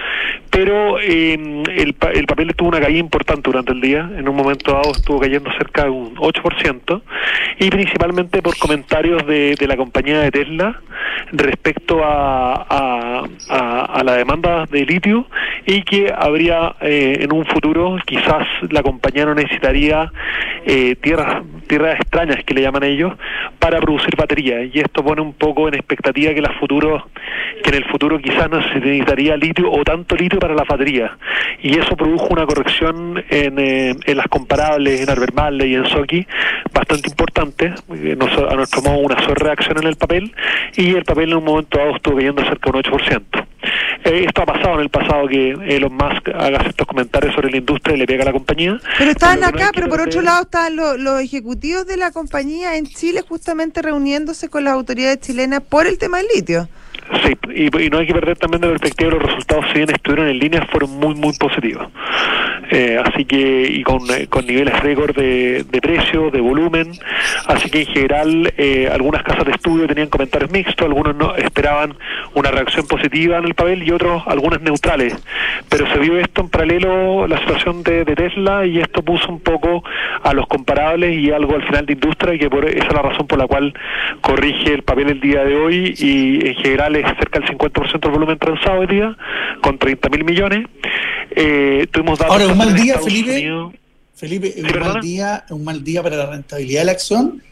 pero 0.50 1.00
eh, 1.00 1.34
el, 1.34 1.96
el 2.14 2.26
papel 2.26 2.56
tuvo 2.56 2.70
una 2.70 2.80
caída 2.80 3.00
importante 3.00 3.50
durante 3.50 3.72
el 3.72 3.82
día. 3.82 4.10
En 4.18 4.28
un 4.28 4.36
momento 4.36 4.72
dado 4.74 4.92
estuvo 4.92 5.20
cayendo 5.20 5.52
cerca 5.58 5.84
de 5.84 5.90
un 5.90 6.16
8%, 6.16 7.02
y 7.60 7.70
principalmente 7.70 8.42
por 8.42 8.58
comentarios 8.58 9.26
de, 9.28 9.56
de 9.56 9.68
la 9.68 9.78
compañía 9.78 10.20
de 10.22 10.32
Tesla 10.32 10.82
respecto 11.32 12.04
a 12.04 12.47
uh, 12.48 13.07
a, 13.50 14.03
la 14.03 14.13
demanda 14.15 14.65
de 14.65 14.86
litio 14.86 15.27
y 15.65 15.83
que 15.83 16.13
habría 16.15 16.75
eh, 16.81 17.19
en 17.21 17.33
un 17.33 17.45
futuro 17.45 17.97
quizás 18.05 18.47
la 18.69 18.83
compañía 18.83 19.25
no 19.25 19.36
necesitaría 19.36 20.12
eh, 20.65 20.95
tierras 20.95 21.43
tierras 21.67 22.00
extrañas 22.00 22.43
que 22.45 22.53
le 22.53 22.62
llaman 22.62 22.83
ellos 22.83 23.13
para 23.59 23.79
producir 23.79 24.15
baterías 24.15 24.69
y 24.74 24.79
esto 24.79 25.03
pone 25.03 25.21
un 25.21 25.33
poco 25.33 25.67
en 25.67 25.75
expectativa 25.75 26.33
que 26.33 26.41
las 26.41 26.55
futuros 26.57 27.03
que 27.63 27.69
en 27.69 27.75
el 27.75 27.86
futuro 27.86 28.19
quizás 28.19 28.50
no 28.50 28.62
se 28.69 28.79
necesitaría 28.79 29.36
litio 29.36 29.71
o 29.71 29.83
tanto 29.83 30.15
litio 30.15 30.39
para 30.39 30.53
las 30.53 30.67
baterías. 30.67 31.12
Y 31.62 31.77
eso 31.77 31.95
produjo 31.95 32.27
una 32.29 32.45
corrección 32.45 33.24
en, 33.29 33.59
eh, 33.59 33.95
las 34.13 34.27
comparables 34.27 35.01
en 35.01 35.09
Albemarle 35.09 35.67
y 35.67 35.75
en 35.75 35.86
Soki 35.86 36.25
bastante 36.74 37.09
importante. 37.09 37.74
A 38.50 38.55
nuestro 38.55 38.81
modo 38.81 39.00
una 39.00 39.19
sola 39.21 39.36
reacción 39.36 39.77
en 39.79 39.88
el 39.88 39.95
papel. 39.95 40.33
Y 40.75 40.95
el 40.95 41.03
papel 41.03 41.31
en 41.31 41.38
un 41.38 41.45
momento 41.45 41.77
dado 41.77 41.95
estuvo 41.95 42.17
cayendo 42.17 42.43
cerca 42.43 42.71
de 42.71 42.77
un 42.77 42.83
8%. 42.83 43.07
Eh, 43.14 44.26
esto 44.26 44.44
ha 44.44 44.46
pasado 44.46 44.76
en 44.76 44.82
el 44.82 44.90
pasado 44.90 45.28
que 45.28 45.52
Elon 45.52 45.94
Musk 45.94 46.30
haga 46.30 46.60
estos 46.68 46.88
comentarios 46.88 47.34
sobre 47.36 47.52
la 47.52 47.58
industria 47.58 47.96
y 47.96 48.00
le 48.00 48.06
pega 48.06 48.24
a 48.24 48.26
la 48.28 48.32
compañía. 48.32 48.80
Pero 48.98 49.12
estaban 49.12 49.44
acá, 49.44 49.72
pero 49.74 49.90
por 49.90 50.02
otro 50.02 50.22
lado 50.22 50.44
estaban 50.44 50.76
los, 50.76 51.22
ejecutivos 51.22 51.86
de 51.88 51.98
la 51.98 52.12
compañía 52.12 52.78
en 52.78 52.86
Chile 52.86 53.22
justamente 53.28 53.82
reuniéndose 53.82 54.50
con 54.50 54.64
las 54.64 54.74
autoridades 54.74 55.20
chilenas 55.20 55.62
por 55.62 55.88
el 55.88 55.98
tema 55.98 56.18
del 56.18 56.28
litio. 56.34 56.70
Sí, 57.24 57.34
y, 57.54 57.90
no 57.90 58.00
hay 58.00 58.08
que 58.08 58.14
perder 58.14 58.38
también 58.38 58.62
de 58.62 58.68
perspectiva 58.68 59.12
los 59.12 59.24
resultados, 59.24 59.66
si 59.68 59.76
bien 59.76 59.90
estuvieron 59.90 60.28
en 60.28 60.40
línea, 60.40 60.66
fueron 60.70 60.92
muy, 60.92 61.16
muy 61.16 61.34
positivos. 61.38 61.88
Eh, 62.69 63.00
así 63.03 63.25
que, 63.25 63.67
y 63.71 63.83
con, 63.83 64.00
eh, 64.12 64.27
con 64.27 64.45
niveles 64.45 64.77
récord 64.81 65.15
de, 65.15 65.63
de 65.63 65.81
precio, 65.81 66.29
de 66.31 66.41
volumen, 66.41 66.91
así 67.47 67.69
que 67.69 67.81
en 67.81 67.88
general 67.88 68.53
eh, 68.57 68.89
algunas 68.91 69.24
casas 69.24 69.45
de 69.45 69.51
estudio 69.51 69.88
tenían 69.88 70.09
comentarios 70.09 70.51
mixtos, 70.51 70.86
algunos 70.86 71.15
no 71.15 71.36
esperaban 71.36 71.95
una 72.33 72.51
reacción 72.51 72.86
positiva 72.86 73.38
en 73.38 73.45
el 73.45 73.55
papel 73.55 73.83
y 73.83 73.91
otros 73.91 74.24
algunas 74.27 74.62
neutrales. 74.62 75.15
Pero 75.69 75.88
se 75.88 76.00
vio 76.00 76.19
esto 76.19 76.41
en 76.41 76.50
paralelo 76.50 77.27
la 77.27 77.38
situación 77.39 77.83
de, 77.83 78.03
de 78.03 78.15
Tesla 78.15 78.65
y 78.65 78.79
esto 78.79 79.01
puso 79.01 79.29
un 79.29 79.39
poco 79.39 79.83
a 80.24 80.33
los 80.33 80.45
comparables 80.47 81.17
y 81.17 81.31
algo 81.31 81.55
al 81.55 81.63
final 81.63 81.86
de 81.86 81.93
industria 81.93 82.33
y 82.33 82.39
que 82.39 82.50
por 82.50 82.65
esa 82.65 82.86
es 82.86 82.93
la 82.93 83.01
razón 83.01 83.27
por 83.27 83.39
la 83.39 83.47
cual 83.47 83.74
corrige 84.21 84.74
el 84.74 84.83
papel 84.83 85.09
el 85.09 85.21
día 85.21 85.43
de 85.43 85.55
hoy 85.55 85.93
y 85.97 86.47
en 86.47 86.55
general 86.55 86.93
cerca 87.17 87.39
del 87.39 87.50
50% 87.57 88.00
del 88.00 88.12
volumen 88.12 88.38
transado 88.38 88.79
hoy 88.79 88.88
día, 88.88 89.15
con 89.62 89.77
30 89.77 90.09
mil 90.09 90.25
millones. 90.25 90.67
Eh, 91.31 91.88
tuvimos 91.91 92.19
datos 92.19 92.57
un 92.58 92.66
mal 92.66 92.76
día, 92.76 93.00
Felipe. 93.00 93.72
Felipe, 94.16 94.56
un 94.58 94.80
mal 94.80 95.02
día, 95.02 95.46
un 95.52 95.64
mal 95.64 95.84
día 95.84 96.02
para 96.02 96.18
la 96.18 96.26
rentabilidad 96.26 96.82
de 96.82 96.86
la 96.86 96.92
acción, 96.94 97.44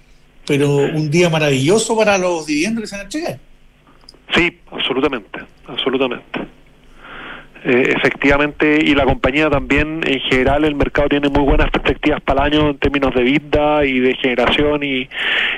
pero 0.47 0.77
un 0.77 1.11
día 1.11 1.29
maravilloso 1.29 1.95
para 1.95 2.17
los 2.17 2.47
dividendos 2.47 2.81
que 2.81 2.87
se 2.87 2.95
van 2.95 3.01
a 3.01 3.03
entregar. 3.03 3.39
Sí, 4.33 4.59
absolutamente, 4.71 5.39
absolutamente. 5.67 6.44
Eh, 7.67 7.95
efectivamente, 7.97 8.77
y 8.79 8.93
la 8.93 9.05
compañía 9.05 9.49
también, 9.49 10.01
en 10.05 10.19
general, 10.19 10.65
el 10.65 10.75
mercado 10.75 11.09
tiene 11.09 11.29
muy 11.29 11.41
buenas 11.41 11.71
perspectivas 11.71 12.21
para 12.21 12.45
el 12.45 12.53
año 12.53 12.69
en 12.69 12.77
términos 12.77 13.11
de 13.15 13.23
vida 13.23 13.83
y 13.83 13.99
de 13.99 14.13
generación 14.17 14.83
y, 14.83 15.09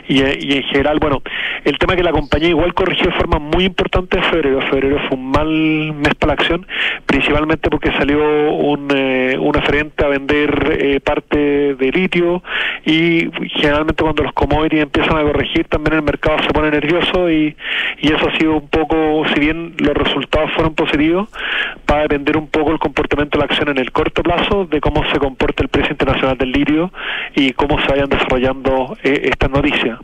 y, 0.07 0.21
en 0.21 0.63
general, 0.63 0.99
bueno, 1.01 1.21
el 1.65 1.77
tema 1.77 1.97
que 1.97 2.03
la 2.03 2.13
compañía 2.13 2.47
igual 2.47 2.73
corrigió 2.73 3.07
de 3.07 3.17
forma 3.17 3.39
muy 3.39 3.65
importante 3.65 4.19
en 4.19 4.23
febrero. 4.23 4.61
Febrero 4.61 4.99
fue 5.09 5.17
un 5.17 5.31
mal 5.31 5.49
mes 5.95 6.15
para 6.15 6.33
la 6.33 6.41
acción, 6.41 6.65
principalmente 7.05 7.69
porque 7.69 7.91
salió 7.91 8.53
un, 8.53 8.87
eh, 8.95 9.35
un 9.37 9.57
oferente 9.57 10.05
a 10.05 10.07
vender 10.07 10.77
eh, 10.79 11.01
parte 11.01 11.75
de 11.75 11.91
litio 11.91 12.41
y 12.85 13.29
generalmente 13.55 14.01
cuando 14.01 14.23
los 14.23 14.31
commodities 14.31 14.83
empiezan 14.83 15.17
a 15.17 15.23
corregir 15.23 15.65
también 15.65 15.97
el 15.97 16.03
mercado 16.03 16.37
se 16.43 16.53
pone 16.53 16.71
nervioso 16.71 17.29
y, 17.29 17.53
y 17.99 18.13
eso 18.13 18.29
ha 18.29 18.37
sido 18.37 18.53
un 18.55 18.69
poco, 18.69 19.25
si 19.33 19.41
bien 19.41 19.73
los 19.79 19.93
resultados 19.93 20.51
fueron 20.53 20.73
positivos, 20.73 21.27
para 21.85 21.97
a 22.00 22.01
depender 22.04 22.38
un 22.38 22.48
poco 22.48 22.72
el 22.72 22.80
comportamiento 22.80 23.38
de 23.38 23.46
la 23.46 23.51
acción 23.51 23.70
en 23.70 23.77
el 23.77 23.92
corto 23.92 24.24
plazo 24.24 24.66
de 24.66 24.80
cómo 24.82 25.04
se 25.12 25.20
comporta 25.20 25.63
el 25.63 25.70
precio 25.70 25.92
internacional 25.92 26.38
del 26.38 26.51
litio 26.51 26.92
y 27.36 27.54
cómo 27.54 27.80
se 27.82 27.88
vayan 27.88 28.10
desarrollando 28.10 28.98
eh, 29.04 29.30
estas 29.32 29.50
noticias. 29.50 30.00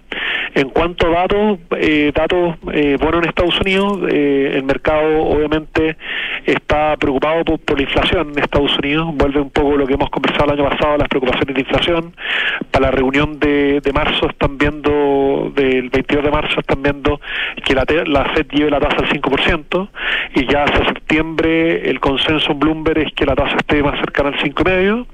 En 0.55 0.69
cuanto 0.69 1.07
a 1.07 1.21
datos, 1.21 1.59
eh, 1.79 2.11
datos 2.13 2.55
eh, 2.71 2.97
buenos 3.01 3.23
en 3.23 3.29
Estados 3.29 3.59
Unidos, 3.61 4.01
eh, 4.11 4.51
el 4.53 4.63
mercado 4.63 5.23
obviamente 5.23 5.97
está 6.45 6.95
preocupado 6.97 7.43
por, 7.43 7.59
por 7.59 7.77
la 7.77 7.83
inflación 7.83 8.29
en 8.29 8.39
Estados 8.43 8.77
Unidos, 8.77 9.09
vuelve 9.15 9.41
un 9.41 9.49
poco 9.49 9.75
lo 9.77 9.87
que 9.87 9.95
hemos 9.95 10.11
conversado 10.11 10.53
el 10.53 10.59
año 10.59 10.69
pasado, 10.69 10.97
las 10.97 11.07
preocupaciones 11.07 11.55
de 11.55 11.61
inflación. 11.61 12.15
Para 12.69 12.87
la 12.87 12.91
reunión 12.91 13.39
de, 13.39 13.81
de 13.81 13.93
marzo 13.93 14.29
están 14.29 14.59
viendo, 14.59 15.51
del 15.55 15.89
22 15.89 16.23
de 16.23 16.31
marzo 16.31 16.59
están 16.59 16.83
viendo 16.83 17.19
que 17.65 17.73
la, 17.73 17.85
la 18.05 18.25
FED 18.33 18.47
lleve 18.51 18.69
la 18.69 18.79
tasa 18.79 18.97
al 18.97 19.09
5% 19.09 19.89
y 20.35 20.45
ya 20.51 20.65
hacia 20.65 20.85
septiembre 20.85 21.72
el 21.89 21.99
consenso 21.99 22.51
en 22.51 22.59
Bloomberg 22.59 22.99
es 22.99 23.13
que 23.13 23.25
la 23.25 23.35
tasa 23.35 23.57
esté 23.57 23.81
más 23.83 23.99
cercana 23.99 24.29
al 24.29 24.39
5,5% 24.39 25.05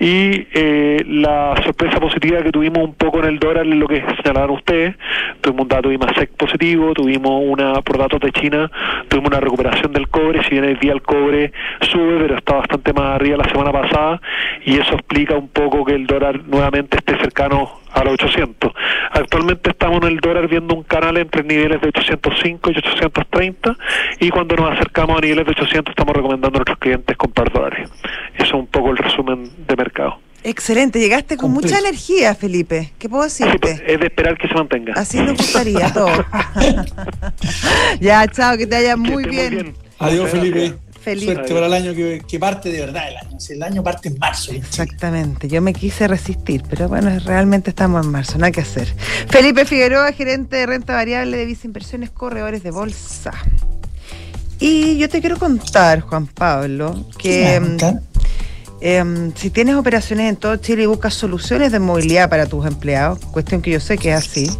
y 0.00 0.48
eh, 0.54 1.04
la 1.06 1.54
sorpresa 1.62 2.00
positiva 2.00 2.42
que 2.42 2.50
tuvimos 2.50 2.82
un 2.82 2.94
poco 2.94 3.20
en 3.20 3.26
el 3.26 3.38
dólar 3.38 3.66
es 3.66 3.76
lo 3.76 3.86
que 3.86 4.02
señalaron 4.22 4.56
ustedes, 4.56 4.96
tuvimos 5.40 5.62
un 5.62 5.68
dato 5.68 5.88
de 5.88 5.94
IMASEC 5.94 6.30
positivo, 6.30 6.92
tuvimos 6.94 7.42
una, 7.44 7.74
por 7.82 7.98
datos 7.98 8.20
de 8.20 8.32
China, 8.32 8.70
tuvimos 9.08 9.30
una 9.30 9.40
recuperación 9.40 9.92
del 9.92 10.08
cobre, 10.08 10.42
si 10.44 10.50
bien 10.50 10.64
el 10.64 10.78
día 10.78 10.92
el 10.92 11.02
cobre 11.02 11.52
sube, 11.82 12.18
pero 12.18 12.36
está 12.36 12.54
bastante 12.54 12.92
más 12.92 13.16
arriba 13.16 13.36
la 13.36 13.50
semana 13.50 13.72
pasada, 13.72 14.20
y 14.64 14.78
eso 14.78 14.94
explica 14.94 15.36
un 15.36 15.48
poco 15.48 15.84
que 15.84 15.94
el 15.94 16.06
dólar 16.06 16.40
nuevamente 16.46 16.96
esté 16.96 17.16
cercano 17.18 17.81
a 17.94 18.04
los 18.04 18.14
800. 18.14 18.72
Actualmente 19.12 19.70
estamos 19.70 20.02
en 20.02 20.08
el 20.08 20.16
dólar 20.20 20.48
viendo 20.48 20.74
un 20.74 20.82
canal 20.82 21.16
entre 21.18 21.42
niveles 21.42 21.80
de 21.80 21.88
805 21.88 22.70
y 22.70 22.78
830 22.78 23.76
y 24.20 24.30
cuando 24.30 24.56
nos 24.56 24.72
acercamos 24.72 25.18
a 25.18 25.20
niveles 25.20 25.44
de 25.46 25.52
800 25.52 25.92
estamos 25.92 26.14
recomendando 26.16 26.56
a 26.56 26.60
nuestros 26.60 26.78
clientes 26.78 27.16
comprar 27.16 27.52
dólares. 27.52 27.88
Eso 28.34 28.44
es 28.44 28.52
un 28.54 28.66
poco 28.66 28.90
el 28.90 28.96
resumen 28.98 29.50
de 29.66 29.76
mercado. 29.76 30.18
Excelente, 30.44 30.98
llegaste 30.98 31.36
con 31.36 31.52
mucha 31.52 31.78
energía, 31.78 32.34
Felipe. 32.34 32.92
¿Qué 32.98 33.08
puedo 33.08 33.28
Sí, 33.28 33.44
pues, 33.44 33.60
decirte? 33.60 33.92
es 33.94 34.00
de 34.00 34.06
esperar 34.06 34.36
que 34.36 34.48
se 34.48 34.54
mantenga. 34.54 34.92
Así 34.96 35.18
nos 35.20 35.36
gustaría 35.36 35.86
a 35.86 35.92
todos. 35.92 36.18
ya, 38.00 38.26
chao, 38.26 38.56
que 38.56 38.66
te 38.66 38.74
vaya 38.76 38.94
Que 38.94 38.96
muy 38.96 39.24
bien. 39.24 39.74
Adiós, 39.98 40.30
Felipe. 40.30 40.74
Felipe. 41.02 41.34
Suerte 41.34 41.52
para 41.52 41.66
el 41.66 41.74
año 41.74 41.94
que, 41.94 42.22
que 42.26 42.38
parte 42.38 42.70
de 42.70 42.80
verdad 42.80 43.08
el 43.08 43.16
año. 43.16 43.38
El 43.50 43.62
año 43.62 43.82
parte 43.82 44.08
en 44.08 44.18
marzo. 44.18 44.52
Exactamente, 44.52 45.48
yo 45.48 45.60
me 45.60 45.72
quise 45.74 46.06
resistir, 46.08 46.62
pero 46.70 46.88
bueno, 46.88 47.10
realmente 47.24 47.70
estamos 47.70 48.04
en 48.04 48.12
marzo, 48.12 48.38
nada 48.38 48.52
que 48.52 48.60
hacer. 48.60 48.88
Felipe 49.28 49.64
Figueroa, 49.64 50.12
gerente 50.12 50.56
de 50.56 50.66
renta 50.66 50.94
variable 50.94 51.36
de 51.36 51.44
Visa 51.44 51.66
Inversiones, 51.66 52.10
corredores 52.10 52.62
de 52.62 52.70
bolsa. 52.70 53.32
Y 54.60 54.96
yo 54.96 55.08
te 55.08 55.20
quiero 55.20 55.38
contar, 55.38 56.00
Juan 56.00 56.26
Pablo, 56.28 57.06
que 57.18 57.28
¿Qué 57.28 57.36
me 57.38 57.44
vas 57.44 57.56
a 57.56 57.60
contar? 57.60 58.02
em, 58.80 59.32
si 59.34 59.50
tienes 59.50 59.74
operaciones 59.74 60.28
en 60.28 60.36
todo 60.36 60.56
Chile 60.56 60.84
y 60.84 60.86
buscas 60.86 61.14
soluciones 61.14 61.72
de 61.72 61.80
movilidad 61.80 62.30
para 62.30 62.46
tus 62.46 62.64
empleados, 62.66 63.18
cuestión 63.32 63.60
que 63.60 63.72
yo 63.72 63.80
sé 63.80 63.98
que 63.98 64.10
es 64.10 64.16
así, 64.16 64.50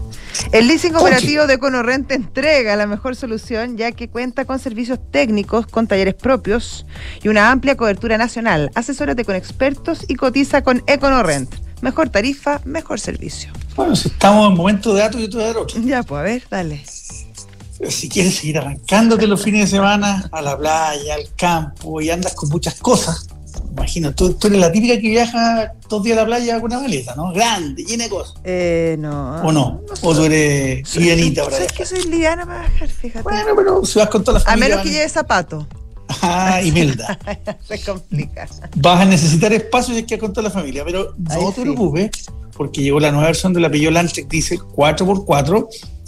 el 0.53 0.69
leasing 0.69 0.95
operativo 0.97 1.47
de 1.47 1.55
EconoRent 1.55 2.09
te 2.09 2.15
entrega 2.15 2.77
la 2.77 2.87
mejor 2.87 3.17
solución 3.17 3.77
ya 3.77 3.93
que 3.93 4.09
cuenta 4.09 4.45
con 4.45 4.59
servicios 4.59 4.99
técnicos, 5.11 5.67
con 5.67 5.87
talleres 5.87 6.15
propios 6.15 6.87
y 7.23 7.29
una 7.29 7.51
amplia 7.51 7.77
cobertura 7.77 8.19
nacional. 8.19 8.71
Asesórate 8.75 9.25
con 9.25 9.35
expertos 9.35 10.05
y 10.09 10.15
cotiza 10.15 10.63
con 10.63 10.83
EconoRent. 10.87 11.55
Mejor 11.81 12.11
tarifa, 12.11 12.61
mejor 12.65 13.01
servicio. 13.01 13.53
Bueno, 13.75 13.97
si 13.97 14.09
estamos 14.09 14.51
en 14.51 14.57
momento 14.57 14.95
de 14.95 15.01
datos, 15.01 15.21
yo 15.21 15.29
te 15.29 15.37
voy 15.37 15.45
a 15.45 15.47
dar 15.49 15.57
otro. 15.57 15.81
Ya, 15.83 16.03
pues 16.03 16.19
a 16.21 16.23
ver, 16.23 16.43
dale. 16.49 16.85
Si 17.89 18.09
quieres 18.09 18.37
seguir 18.37 18.59
arrancándote 18.59 19.27
los 19.27 19.43
fines 19.43 19.63
de 19.63 19.77
semana 19.79 20.29
a 20.31 20.43
la 20.43 20.57
playa, 20.57 21.15
al 21.15 21.35
campo 21.35 22.01
y 22.01 22.11
andas 22.11 22.35
con 22.35 22.49
muchas 22.51 22.75
cosas, 22.77 23.27
imagino, 23.73 24.15
tú, 24.15 24.35
tú 24.35 24.47
eres 24.49 24.61
la 24.61 24.71
típica 24.71 24.95
que 24.95 25.09
viaja 25.09 25.73
todos 25.89 26.03
días 26.05 26.19
a 26.19 26.21
la 26.23 26.27
playa 26.27 26.61
con 26.61 26.73
una 26.73 26.81
maleta, 26.81 27.15
¿no? 27.17 27.33
Grande, 27.33 27.85
llena 27.85 28.05
de 28.05 28.11
cosas. 28.11 28.35
Eh, 28.45 28.97
no. 28.99 29.43
¿O 29.43 29.53
no? 29.53 29.81
¿O 30.03 30.15
tú 30.15 30.25
eres 30.25 30.89
Soy- 30.89 31.05
para 31.09 31.17
¿Sabes 31.17 31.35
viajar? 31.59 31.67
que 31.75 31.87
soy 31.87 32.03
liviana 32.05 32.47
para 32.47 32.59
bajar? 32.63 32.89
Fíjate. 32.89 33.23
Bueno, 33.23 33.49
pero 33.57 33.85
si 33.85 33.99
vas 33.99 34.09
con 34.09 34.23
toda 34.25 34.39
la 34.39 34.45
a 34.45 34.47
familia... 34.47 34.69
menos 34.69 34.83
que 34.83 34.89
van- 34.89 34.95
lleve 34.97 35.09
zapatos. 35.09 35.67
Ah, 36.21 36.61
Imelda. 36.63 37.19
Se 37.69 37.81
complica. 37.83 38.47
vas 38.77 39.01
a 39.01 39.05
necesitar 39.07 39.53
espacio 39.53 39.95
y 39.95 39.99
hay 39.99 40.03
que 40.05 40.19
con 40.19 40.33
toda 40.33 40.45
la 40.49 40.51
familia, 40.51 40.85
pero 40.85 41.15
no 41.17 41.31
Ahí 41.35 41.47
te 41.47 41.55
sí. 41.55 41.61
preocupes, 41.63 42.11
porque 42.55 42.83
llegó 42.83 43.01
la 43.01 43.11
nueva 43.11 43.27
versión 43.29 43.53
de 43.55 43.61
la 43.61 43.71
Peugeot 43.71 43.93
Landtrek 43.93 44.29
Diesel 44.29 44.59
4x4, 44.59 45.67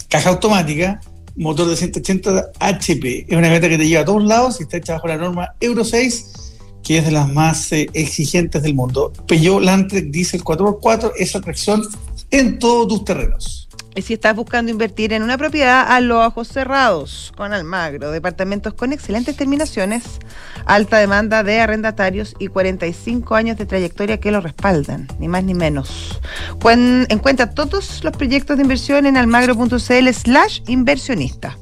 caja 0.09 0.29
automática, 0.29 0.99
motor 1.35 1.67
de 1.67 1.75
180 1.75 2.51
HP. 2.59 3.25
Es 3.27 3.35
una 3.37 3.49
meta 3.49 3.67
que 3.67 3.77
te 3.79 3.87
lleva 3.87 4.03
a 4.03 4.05
todos 4.05 4.23
lados 4.23 4.59
y 4.59 4.63
está 4.63 4.77
hecha 4.77 4.93
bajo 4.93 5.07
la 5.07 5.17
norma 5.17 5.53
Euro 5.59 5.83
6, 5.83 6.44
que 6.85 6.99
es 6.99 7.05
de 7.05 7.11
las 7.11 7.27
más 7.27 7.71
eh, 7.71 7.89
exigentes 7.93 8.61
del 8.63 8.75
mundo. 8.75 9.11
Peugeot 9.27 9.61
Landtrek 9.63 10.11
Diesel 10.11 10.43
4x4 10.43 11.11
es 11.17 11.35
atracción 11.35 11.81
en 12.31 12.59
todos 12.59 12.87
tus 12.87 13.03
terrenos. 13.03 13.67
Y 13.97 14.01
si 14.01 14.13
estás 14.13 14.35
buscando 14.35 14.69
invertir 14.71 15.13
en 15.13 15.23
una 15.23 15.37
propiedad, 15.37 15.85
a 15.89 16.01
los 16.01 16.27
ojos 16.27 16.49
cerrados 16.49 17.31
con 17.37 17.53
Almagro. 17.53 18.11
Departamentos 18.11 18.73
con 18.73 18.91
excelentes 18.91 19.37
terminaciones, 19.37 20.03
alta 20.65 20.97
demanda 20.97 21.43
de 21.43 21.61
arrendatarios 21.61 22.35
y 22.37 22.47
45 22.47 23.35
años 23.35 23.57
de 23.57 23.65
trayectoria 23.65 24.19
que 24.19 24.31
lo 24.31 24.41
respaldan, 24.41 25.07
ni 25.17 25.29
más 25.29 25.45
ni 25.45 25.53
menos. 25.53 26.19
Cuen- 26.59 27.05
encuentra 27.09 27.51
todos 27.51 28.03
los 28.03 28.15
proyectos 28.17 28.57
de 28.57 28.63
inversión 28.63 29.05
en 29.05 29.15
almagro.cl 29.15 30.09
slash 30.13 30.59
inversionista. 30.67 31.57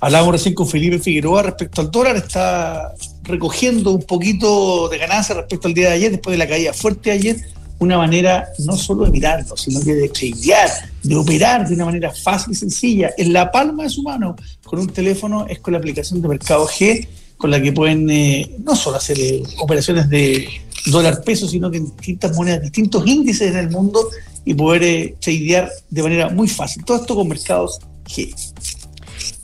Hablábamos 0.00 0.32
recién 0.32 0.54
con 0.54 0.68
Felipe 0.68 0.98
Figueroa 0.98 1.42
respecto 1.44 1.80
al 1.80 1.90
dólar, 1.92 2.16
está 2.16 2.92
recogiendo 3.26 3.92
un 3.92 4.02
poquito 4.02 4.88
de 4.88 4.98
ganancia 4.98 5.34
respecto 5.34 5.68
al 5.68 5.74
día 5.74 5.88
de 5.88 5.94
ayer, 5.94 6.10
después 6.12 6.32
de 6.32 6.38
la 6.38 6.48
caída 6.48 6.72
fuerte 6.72 7.10
de 7.10 7.16
ayer, 7.16 7.36
una 7.78 7.98
manera 7.98 8.48
no 8.60 8.76
solo 8.76 9.04
de 9.04 9.10
mirarlo, 9.10 9.56
sino 9.56 9.80
que 9.80 9.94
de 9.94 10.08
tradear, 10.08 10.70
de 11.02 11.14
operar 11.14 11.68
de 11.68 11.74
una 11.74 11.84
manera 11.84 12.12
fácil 12.12 12.52
y 12.52 12.56
sencilla, 12.56 13.10
en 13.18 13.32
la 13.32 13.50
palma 13.50 13.84
de 13.84 13.90
su 13.90 14.02
mano, 14.02 14.36
con 14.64 14.78
un 14.78 14.88
teléfono, 14.88 15.46
es 15.48 15.58
con 15.58 15.72
la 15.72 15.78
aplicación 15.78 16.22
de 16.22 16.28
Mercado 16.28 16.66
G, 16.66 17.06
con 17.36 17.50
la 17.50 17.60
que 17.60 17.72
pueden 17.72 18.08
eh, 18.08 18.56
no 18.64 18.74
solo 18.74 18.96
hacer 18.96 19.18
eh, 19.20 19.42
operaciones 19.58 20.08
de 20.08 20.48
dólar 20.86 21.22
peso, 21.22 21.46
sino 21.48 21.70
que 21.70 21.78
en 21.78 21.86
distintas 21.96 22.34
monedas, 22.34 22.62
distintos 22.62 23.06
índices 23.06 23.50
en 23.50 23.58
el 23.58 23.70
mundo 23.70 24.08
y 24.44 24.54
poder 24.54 24.82
eh, 24.84 25.16
tradear 25.20 25.70
de 25.90 26.02
manera 26.02 26.30
muy 26.30 26.48
fácil. 26.48 26.84
Todo 26.84 26.98
esto 26.98 27.14
con 27.14 27.28
Mercados 27.28 27.78
G. 28.06 28.34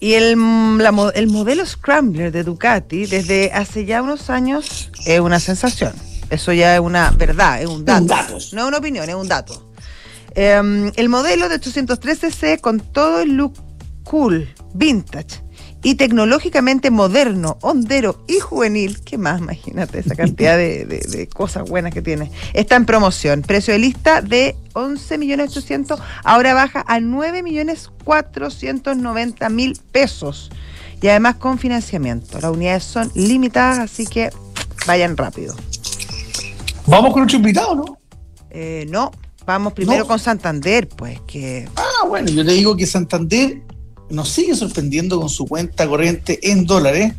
Y 0.01 0.14
el, 0.14 0.37
la 0.79 1.12
el 1.14 1.27
modelo 1.29 1.64
Scrambler 1.64 2.33
de 2.33 2.45
Ducati 2.45 3.07
desde 3.07 3.53
hace 3.53 3.85
ya 3.85 4.03
unos 4.03 4.31
años 4.31 4.90
es 5.07 5.21
una 5.21 5.40
sensación. 5.40 5.92
Eso 6.31 6.53
ya 6.53 6.75
es 6.75 6.81
una 6.81 7.11
verdad, 7.11 7.61
es 7.61 7.68
un 7.68 7.85
dato. 7.85 8.03
Un 8.03 8.07
dato. 8.09 8.33
No 8.53 8.62
es 8.62 8.68
una 8.68 8.79
opinión, 8.79 9.09
es 9.09 9.14
un 9.14 9.29
dato. 9.29 9.71
Em, 10.35 10.90
el 10.97 11.09
modelo 11.09 11.49
de 11.49 11.61
803cc 11.61 12.61
con 12.61 12.81
todo 12.81 13.21
el 13.21 13.35
look 13.35 13.55
cool, 14.05 14.49
vintage 14.75 15.42
y 15.85 15.97
tecnológicamente 15.97 16.90
moderno, 16.90 17.59
hondero 17.61 18.25
y 18.29 18.38
juvenil, 18.38 19.01
¿qué 19.03 19.18
más? 19.18 19.40
Imagínate 19.40 19.99
esa 19.99 20.14
cantidad 20.14 20.57
de, 20.57 20.85
de- 20.87 21.01
de 21.01 21.27
cosas 21.27 21.68
buenas 21.68 21.92
que 21.92 22.01
tiene. 22.03 22.31
Está 22.55 22.77
en 22.77 22.87
promoción. 22.87 23.42
Precio 23.42 23.73
de 23.75 23.81
lista 23.81 24.23
de 24.23 24.55
11.800.000, 24.75 26.01
ahora 26.25 26.55
baja 26.55 26.85
a 26.87 27.01
9.490.000 27.01 29.81
pesos. 29.92 30.51
Y 31.01 31.09
además 31.09 31.37
con 31.37 31.59
financiamiento. 31.59 32.38
Las 32.40 32.53
unidades 32.53 32.85
son 32.85 33.11
limitadas, 33.14 33.79
así 33.81 34.07
que 34.07 34.31
vayan 34.87 35.16
rápido. 35.16 35.55
Vamos 36.87 37.12
con 37.12 37.23
otro 37.25 37.37
invitado, 37.37 37.75
¿no? 37.75 37.99
Eh, 38.51 38.87
no, 38.88 39.11
vamos 39.47 39.73
primero 39.73 40.01
No. 40.01 40.07
con 40.07 40.18
Santander, 40.18 40.88
pues, 40.88 41.21
que 41.27 41.68
Ah, 41.75 42.07
bueno, 42.07 42.29
yo 42.31 42.45
te 42.45 42.53
digo 42.53 42.77
que 42.77 42.87
Santander 42.87 43.62
nos 44.12 44.29
sigue 44.29 44.55
sorprendiendo 44.55 45.18
con 45.18 45.31
su 45.31 45.46
cuenta 45.46 45.88
corriente 45.88 46.38
en 46.51 46.66
dólares, 46.66 47.14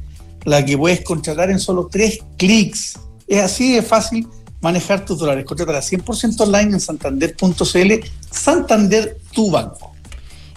la 0.46 0.64
que 0.64 0.78
puedes 0.78 1.02
contratar 1.02 1.50
en 1.50 1.60
solo 1.60 1.90
tres 1.92 2.20
clics. 2.38 3.00
Es 3.28 3.42
así 3.42 3.74
de 3.74 3.82
fácil 3.82 4.28
manejar 4.62 5.04
tus 5.04 5.18
dólares. 5.18 5.44
Contratar 5.46 5.76
a 5.76 5.82
100% 5.82 6.40
online 6.42 6.74
en 6.74 6.80
santander.cl. 6.80 7.94
Santander, 8.30 9.18
tu 9.32 9.50
banco. 9.50 9.92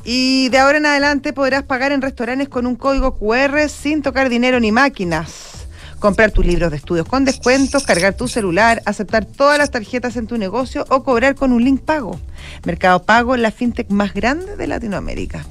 Y 0.04 0.50
de 0.50 0.58
ahora 0.58 0.78
en 0.78 0.86
adelante 0.86 1.32
podrás 1.32 1.64
pagar 1.64 1.90
en 1.92 2.02
restaurantes 2.02 2.48
con 2.48 2.66
un 2.66 2.76
código 2.76 3.18
QR 3.18 3.68
sin 3.68 4.02
tocar 4.02 4.28
dinero 4.28 4.60
ni 4.60 4.72
máquinas. 4.72 5.66
Comprar 5.98 6.30
tus 6.32 6.44
libros 6.44 6.70
de 6.70 6.76
estudios 6.76 7.08
con 7.08 7.24
descuentos, 7.24 7.84
cargar 7.84 8.14
tu 8.14 8.28
celular, 8.28 8.82
aceptar 8.84 9.24
todas 9.24 9.56
las 9.56 9.70
tarjetas 9.70 10.16
en 10.16 10.26
tu 10.26 10.36
negocio 10.36 10.84
o 10.90 11.02
cobrar 11.02 11.34
con 11.34 11.50
un 11.50 11.64
link 11.64 11.80
pago. 11.80 12.20
Mercado 12.64 13.04
Pago, 13.04 13.36
la 13.38 13.50
fintech 13.50 13.88
más 13.90 14.12
grande 14.12 14.56
de 14.56 14.66
Latinoamérica. 14.66 15.46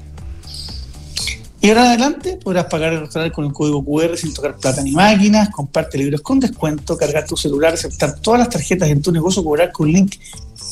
Y 1.60 1.68
ahora 1.70 1.88
adelante 1.88 2.38
podrás 2.42 2.66
pagar 2.66 2.92
el 2.92 3.00
restaurante 3.00 3.34
con 3.34 3.46
el 3.46 3.52
código 3.52 3.84
QR 3.84 4.16
sin 4.16 4.32
tocar 4.34 4.56
plata 4.56 4.82
ni 4.82 4.92
máquinas, 4.92 5.48
comprarte 5.50 5.98
libros 5.98 6.20
con 6.20 6.38
descuento, 6.38 6.96
cargar 6.96 7.26
tu 7.26 7.36
celular, 7.36 7.74
aceptar 7.74 8.20
todas 8.20 8.40
las 8.40 8.50
tarjetas 8.50 8.88
en 8.88 9.00
tu 9.02 9.10
negocio, 9.10 9.42
cobrar 9.42 9.72
con 9.72 9.90
link 9.90 10.16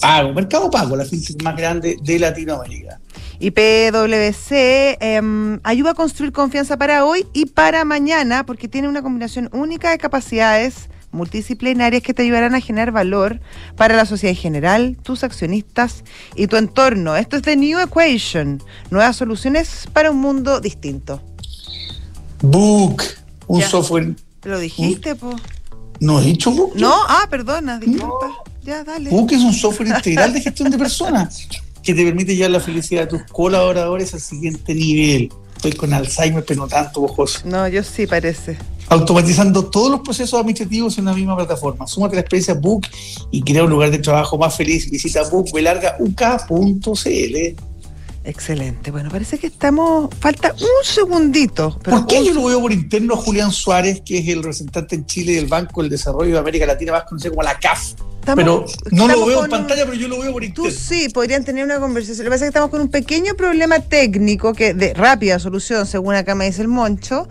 pago. 0.01 0.33
Mercado 0.33 0.70
Pago, 0.70 0.97
la 0.97 1.05
fintech 1.05 1.42
más 1.42 1.57
grande 1.57 1.97
de 2.03 2.18
Latinoamérica. 2.18 3.01
Y 3.38 3.51
PwC 3.51 4.99
em, 5.01 5.61
ayuda 5.64 5.90
a 5.90 5.94
construir 5.94 6.33
confianza 6.33 6.77
para 6.77 7.05
hoy 7.05 7.27
y 7.33 7.47
para 7.47 7.85
mañana 7.85 8.47
porque 8.47 8.68
tiene 8.68 8.88
una 8.88 9.03
combinación 9.03 9.51
única 9.53 9.90
de 9.90 9.99
capacidades 9.99 10.88
multidisciplinarias 11.14 12.03
que 12.03 12.12
te 12.12 12.22
ayudarán 12.22 12.55
a 12.55 12.61
generar 12.61 12.90
valor 12.92 13.40
para 13.77 13.96
la 13.96 14.05
sociedad 14.05 14.37
en 14.37 14.42
general, 14.42 14.96
tus 15.03 15.24
accionistas 15.24 16.05
y 16.37 16.46
tu 16.46 16.57
entorno. 16.57 17.16
Esto 17.16 17.37
es 17.37 17.42
The 17.42 17.57
New 17.57 17.79
Equation, 17.79 18.62
nuevas 18.90 19.16
soluciones 19.16 19.88
para 19.92 20.11
un 20.11 20.18
mundo 20.20 20.61
distinto. 20.61 21.22
Book, 22.42 23.03
un 23.46 23.61
Ya. 23.61 23.68
software. 23.68 24.14
Lo 24.42 24.59
dijiste, 24.59 25.14
po. 25.14 25.35
¿No 26.00 26.20
he 26.20 26.24
dicho 26.24 26.50
Book? 26.50 26.72
No, 26.77 26.92
ah, 27.09 27.27
perdona, 27.31 27.79
disculpa. 27.79 28.31
Ya, 28.62 28.85
dale. 28.85 29.11
Book 29.11 29.33
es 29.33 29.40
un 29.42 29.55
software 29.55 29.88
integral 29.88 30.33
de 30.33 30.40
gestión 30.40 30.70
de 30.70 30.77
personas 30.79 31.46
que 31.83 31.94
te 31.94 32.05
permite 32.05 32.35
llevar 32.35 32.50
la 32.50 32.61
felicidad 32.61 33.03
de 33.03 33.07
tus 33.18 33.22
colaboradores 33.31 34.12
al 34.14 34.20
siguiente 34.20 34.74
nivel. 34.74 35.31
Estoy 35.64 35.79
con 35.79 35.94
Alzheimer, 35.94 36.44
pero 36.44 36.61
no 36.61 36.68
tanto, 36.68 37.03
ojoso. 37.03 37.40
No, 37.44 37.66
yo 37.68 37.83
sí 37.83 38.07
parece. 38.07 38.59
Automatizando 38.90 39.64
todos 39.64 39.90
los 39.90 40.00
procesos 40.00 40.38
administrativos 40.38 40.98
en 40.98 41.05
una 41.05 41.14
misma 41.14 41.35
plataforma. 41.37 41.87
Súmate 41.87 42.12
a 42.12 42.16
la 42.16 42.20
experiencia 42.20 42.53
Book 42.53 42.87
y 43.31 43.40
crea 43.42 43.64
un 43.64 43.70
lugar 43.70 43.90
de 43.90 43.98
trabajo 43.98 44.37
más 44.37 44.55
feliz. 44.55 44.90
Visita 44.90 45.22
bookbelargauk.cl. 45.31 47.57
Excelente. 48.27 48.90
Bueno, 48.90 49.11
parece 49.11 49.38
que 49.38 49.46
estamos. 49.46 50.11
Falta 50.20 50.53
un 50.53 50.85
segundito. 50.85 51.79
pero 51.83 51.98
¿Por 51.98 52.07
qué 52.09 52.18
un- 52.20 52.24
yo 52.27 52.35
lo 52.35 52.44
veo 52.44 52.61
por 52.61 52.72
interno 52.72 53.14
a 53.14 53.16
Julián 53.16 53.50
Suárez, 53.53 54.03
que 54.05 54.18
es 54.18 54.29
el 54.29 54.37
representante 54.42 54.94
en 54.96 55.07
Chile 55.07 55.33
del 55.35 55.46
Banco 55.46 55.81
del 55.83 55.90
Desarrollo 55.90 56.33
de 56.33 56.38
América 56.38 56.66
Latina, 56.66 56.92
más 56.92 57.05
conocido 57.05 57.33
como 57.33 57.42
la 57.42 57.59
CAF? 57.59 57.92
Estamos- 58.33 58.77
pero 58.81 58.89
no 58.91 59.09
lo 59.09 59.27
veo 59.27 59.45
en 59.45 59.51
pantalla, 59.51 59.85
pero 59.85 59.95
yo 59.95 60.09
lo 60.09 60.19
veo 60.21 60.33
por 60.33 60.45
Tú 60.53 60.71
sí, 60.71 61.09
podrían 61.09 61.45
tener 61.45 61.65
una 61.65 61.79
conversación. 61.79 62.25
Lo 62.25 62.31
que 62.31 62.35
pasa 62.35 62.45
es 62.45 62.49
que 62.49 62.49
estamos 62.49 62.71
con 62.71 62.81
un 62.81 62.89
pequeño 62.89 63.35
problema 63.35 63.81
técnico 63.81 64.53
que 64.53 64.75
de 64.75 64.95
rápida 64.95 65.39
solución, 65.39 65.87
según 65.87 66.15
acá 66.15 66.35
me 66.35 66.47
dice 66.47 66.63
el 66.63 66.69
Moncho, 66.69 67.29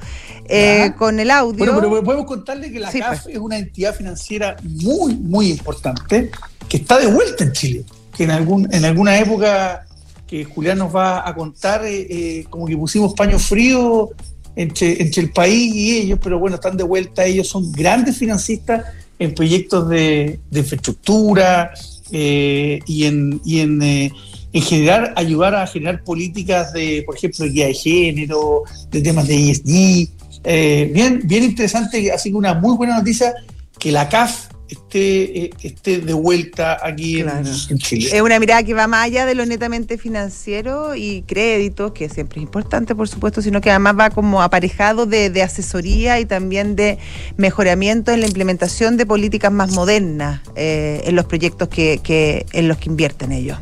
eh, 0.47 0.93
con 0.97 1.19
el 1.19 1.31
audio. 1.31 1.57
Bueno, 1.65 1.79
pero 1.89 2.03
podemos 2.03 2.25
contarle 2.25 2.71
que 2.71 2.79
la 2.79 2.91
Sí, 2.91 2.99
CAF 2.99 3.23
pues. 3.23 3.35
es 3.35 3.39
una 3.41 3.57
entidad 3.57 3.95
financiera 3.95 4.55
muy, 4.63 5.15
muy 5.15 5.49
importante 5.51 6.31
que 6.69 6.77
está 6.77 6.99
de 6.99 7.07
vuelta 7.07 7.43
en 7.43 7.51
Chile. 7.51 7.85
Que 8.15 8.23
en, 8.25 8.31
algún, 8.31 8.67
en 8.73 8.85
alguna 8.85 9.17
época 9.17 9.85
que 10.27 10.45
Julián 10.45 10.77
nos 10.77 10.95
va 10.95 11.27
a 11.27 11.33
contar, 11.35 11.85
eh, 11.85 12.07
eh, 12.09 12.45
como 12.49 12.65
que 12.65 12.77
pusimos 12.77 13.13
paño 13.13 13.37
frío 13.39 14.09
entre, 14.55 15.01
entre 15.01 15.23
el 15.23 15.31
país 15.31 15.73
y 15.73 15.97
ellos, 15.97 16.19
pero 16.21 16.37
bueno, 16.39 16.55
están 16.55 16.77
de 16.77 16.83
vuelta. 16.83 17.25
Ellos 17.25 17.47
son 17.47 17.71
grandes 17.71 18.17
financistas 18.17 18.83
en 19.19 19.33
proyectos 19.33 19.89
de, 19.89 20.39
de 20.49 20.59
infraestructura 20.59 21.73
eh, 22.11 22.79
y 22.85 23.05
en, 23.05 23.41
y 23.43 23.59
en, 23.59 23.81
eh, 23.81 24.11
en 24.53 24.61
generar, 24.61 25.13
ayudar 25.15 25.55
a 25.55 25.65
generar 25.65 26.03
políticas 26.03 26.73
de, 26.73 27.03
por 27.05 27.15
ejemplo, 27.15 27.45
de 27.45 27.51
guía 27.51 27.67
de 27.67 27.73
género, 27.73 28.63
de 28.91 29.01
temas 29.01 29.27
de 29.27 29.51
ESG. 29.51 30.09
Eh, 30.43 30.91
bien, 30.93 31.21
bien 31.23 31.43
interesante, 31.43 32.11
así 32.11 32.29
que 32.29 32.35
una 32.35 32.53
muy 32.53 32.75
buena 32.75 32.97
noticia 32.97 33.33
que 33.79 33.91
la 33.91 34.09
CAF 34.09 34.52
esté, 34.73 35.45
eh, 35.45 35.49
esté 35.63 35.99
de 35.99 36.13
vuelta 36.13 36.77
aquí 36.85 37.19
en- 37.19 37.23
Claro. 37.29 37.49
en, 37.69 37.77
Chile. 37.79 38.09
Es 38.13 38.21
una 38.21 38.39
mirada 38.39 38.63
que 38.63 38.73
va 38.73 38.87
más 38.87 39.05
allá 39.05 39.25
de 39.25 39.35
lo 39.35 39.45
netamente 39.45 39.97
financiero 39.97 40.95
y 40.95 41.23
créditos, 41.23 41.91
que 41.93 42.09
siempre 42.09 42.39
es 42.39 42.43
importante, 42.43 42.93
por 42.95 43.07
supuesto, 43.07 43.41
sino 43.41 43.61
que 43.61 43.69
además 43.71 43.95
va 43.99 44.09
como 44.09 44.41
aparejado 44.41 45.05
de, 45.05 45.29
de 45.29 45.41
asesoría 45.43 46.19
y 46.19 46.25
también 46.25 46.75
de 46.75 46.97
mejoramiento 47.37 48.11
en 48.11 48.19
la 48.21 48.27
implementación 48.27 48.97
de 48.97 49.05
políticas 49.05 49.51
más 49.51 49.71
modernas 49.71 50.41
eh, 50.55 51.01
en 51.05 51.15
los 51.15 51.25
proyectos 51.25 51.67
que, 51.69 51.99
que- 52.03 52.45
en 52.53 52.67
los 52.67 52.77
que 52.77 52.89
invierten 52.89 53.31
ellos. 53.31 53.57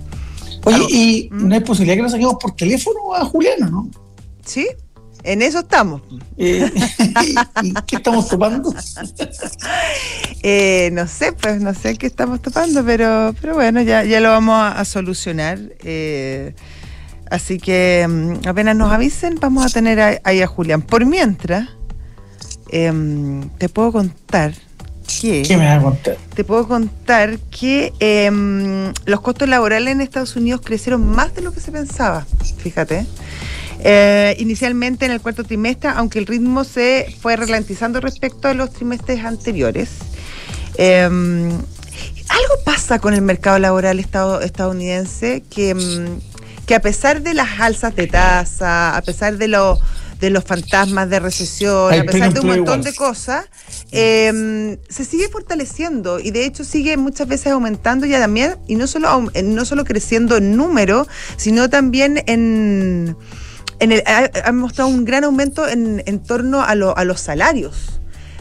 Oye, 0.63 0.85
y 0.89 1.29
¿Mm? 1.31 1.47
no 1.47 1.55
hay 1.55 1.61
posibilidad 1.61 1.95
que 1.95 2.01
nos 2.03 2.11
saquemos 2.11 2.35
por 2.39 2.55
teléfono 2.55 3.13
a 3.15 3.25
Juliano, 3.25 3.69
¿no? 3.69 3.89
¿Sí? 4.45 4.67
En 5.23 5.41
eso 5.41 5.59
estamos. 5.59 6.01
Eh, 6.37 6.71
¿Y 7.61 7.73
qué 7.87 7.95
estamos 7.97 8.27
tomando? 8.29 8.73
Eh, 10.43 10.89
no 10.93 11.07
sé, 11.07 11.33
pues 11.33 11.61
no 11.61 11.73
sé 11.75 11.95
qué 11.97 12.07
estamos 12.07 12.41
topando, 12.41 12.83
pero, 12.83 13.35
pero 13.39 13.53
bueno, 13.53 13.81
ya, 13.81 14.03
ya 14.03 14.19
lo 14.19 14.29
vamos 14.29 14.55
a, 14.55 14.79
a 14.79 14.85
solucionar. 14.85 15.59
eh, 15.83 16.55
así 17.29 17.59
que 17.59 18.07
mm, 18.09 18.47
apenas 18.47 18.75
nos 18.75 18.91
avisen, 18.91 19.37
vamos 19.39 19.65
a 19.65 19.69
tener 19.69 19.99
a- 20.01 20.19
ahí 20.23 20.41
a 20.41 20.47
Julián. 20.47 20.81
Por 20.81 21.05
mientras, 21.05 21.69
em, 22.69 23.47
te 23.59 23.69
puedo 23.69 23.91
contar 23.91 24.53
que 25.21 25.43
¿Qué 25.43 25.57
me 25.57 25.65
vas 25.67 25.77
a 25.77 25.81
contar? 25.83 26.17
te 26.33 26.43
puedo 26.43 26.67
contar 26.67 27.37
que 27.51 27.93
em, 27.99 28.91
los 29.05 29.21
costos 29.21 29.47
laborales 29.47 29.91
en 29.93 30.01
Estados 30.01 30.35
Unidos 30.35 30.61
crecieron 30.63 31.05
más 31.07 31.35
de 31.35 31.41
lo 31.41 31.51
que 31.53 31.59
se 31.59 31.71
pensaba, 31.71 32.25
fíjate. 32.57 33.05
Eh, 33.83 34.35
inicialmente 34.39 35.05
en 35.05 35.11
el 35.11 35.21
cuarto 35.21 35.43
trimestre, 35.43 35.89
aunque 35.95 36.19
el 36.19 36.27
ritmo 36.27 36.63
se 36.63 37.07
fue 37.19 37.35
ralentizando 37.35 37.99
respecto 37.99 38.47
a 38.47 38.53
los 38.53 38.71
trimestres 38.71 39.23
anteriores. 39.25 39.89
Em, 40.77 41.49
algo 41.49 42.53
pasa 42.63 42.99
con 42.99 43.13
el 43.13 43.21
mercado 43.21 43.59
laboral 43.59 43.99
estado- 43.99 44.41
estadounidense 44.41 45.43
que, 45.49 45.71
em, 45.71 46.19
que 46.65 46.75
a 46.75 46.81
pesar 46.81 47.21
de 47.23 47.33
las 47.33 47.59
alzas 47.59 47.95
de 47.95 48.07
tasa, 48.07 48.95
a 48.95 49.01
pesar 49.01 49.37
de, 49.37 49.47
lo- 49.47 49.79
de 50.19 50.29
los 50.29 50.43
fantasmas 50.43 51.09
de 51.09 51.19
recesión, 51.19 51.91
a 51.99 52.03
pesar 52.05 52.33
de 52.33 52.39
un 52.39 52.45
montón 52.57 52.81
de 52.83 52.93
cosas, 52.95 53.45
eh, 53.91 54.77
se 54.87 55.03
sigue 55.03 55.27
fortaleciendo 55.29 56.19
y 56.19 56.29
de 56.29 56.45
hecho 56.45 56.63
sigue 56.63 56.95
muchas 56.97 57.27
veces 57.27 57.47
aumentando 57.51 58.05
ya 58.05 58.19
también, 58.19 58.57
y 58.67 58.75
no 58.75 58.85
solo, 58.85 59.29
eh, 59.33 59.41
no 59.41 59.65
solo 59.65 59.83
creciendo 59.83 60.37
en 60.37 60.55
número, 60.55 61.07
sino 61.37 61.69
también 61.69 62.23
en... 62.27 63.17
en 63.81 63.91
el, 63.91 64.03
ha, 64.05 64.29
ha 64.45 64.51
mostrado 64.53 64.89
un 64.89 65.03
gran 65.03 65.25
aumento 65.25 65.67
en, 65.67 66.01
en 66.05 66.19
torno 66.23 66.61
a, 66.61 66.73
lo- 66.75 66.97
a 66.97 67.03
los 67.03 67.19
salarios. 67.19 67.99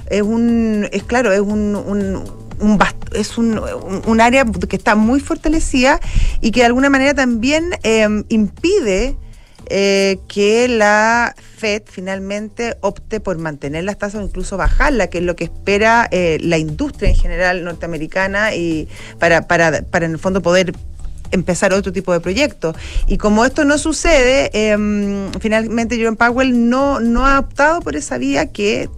Es 0.08 0.22
un, 0.22 0.88
es 0.92 1.02
claro, 1.02 1.32
es 1.32 1.40
un, 1.40 1.74
un- 1.74 2.24
un 2.60 2.78
es 3.14 3.38
un, 3.38 4.20
área 4.20 4.44
que 4.44 4.76
está 4.76 4.94
muy 4.94 5.18
fortalecida 5.20 5.98
y 6.40 6.50
que 6.52 6.60
de 6.60 6.66
alguna 6.66 6.90
manera 6.90 7.14
también 7.14 7.70
eh, 7.82 8.06
impide 8.28 9.16
eh, 9.66 10.18
que 10.28 10.68
la 10.68 11.34
Fed 11.56 11.82
finalmente 11.86 12.76
opte 12.80 13.20
por 13.20 13.38
mantener 13.38 13.84
las 13.84 13.98
tasas 13.98 14.20
o 14.20 14.24
incluso 14.24 14.56
bajarla, 14.56 15.06
que 15.08 15.18
es 15.18 15.24
lo 15.24 15.36
que 15.36 15.44
espera 15.44 16.06
eh, 16.10 16.38
la 16.40 16.58
industria 16.58 17.08
en 17.10 17.16
general 17.16 17.64
norteamericana 17.64 18.54
y 18.54 18.88
para, 19.18 19.46
para, 19.48 19.82
para 19.82 20.06
en 20.06 20.12
el 20.12 20.18
fondo 20.18 20.42
poder 20.42 20.72
empezar 21.30 21.72
otro 21.72 21.92
tipo 21.92 22.12
de 22.12 22.20
proyectos. 22.20 22.76
Y 23.06 23.18
como 23.18 23.44
esto 23.44 23.64
no 23.64 23.78
sucede, 23.78 24.50
em, 24.52 25.30
finalmente 25.40 25.96
Jerome 25.96 26.16
Powell 26.16 26.68
no, 26.68 27.00
no 27.00 27.26
ha 27.26 27.38
optado 27.38 27.80
por 27.80 27.96
esa 27.96 28.18
vía 28.18 28.46
que, 28.46 28.88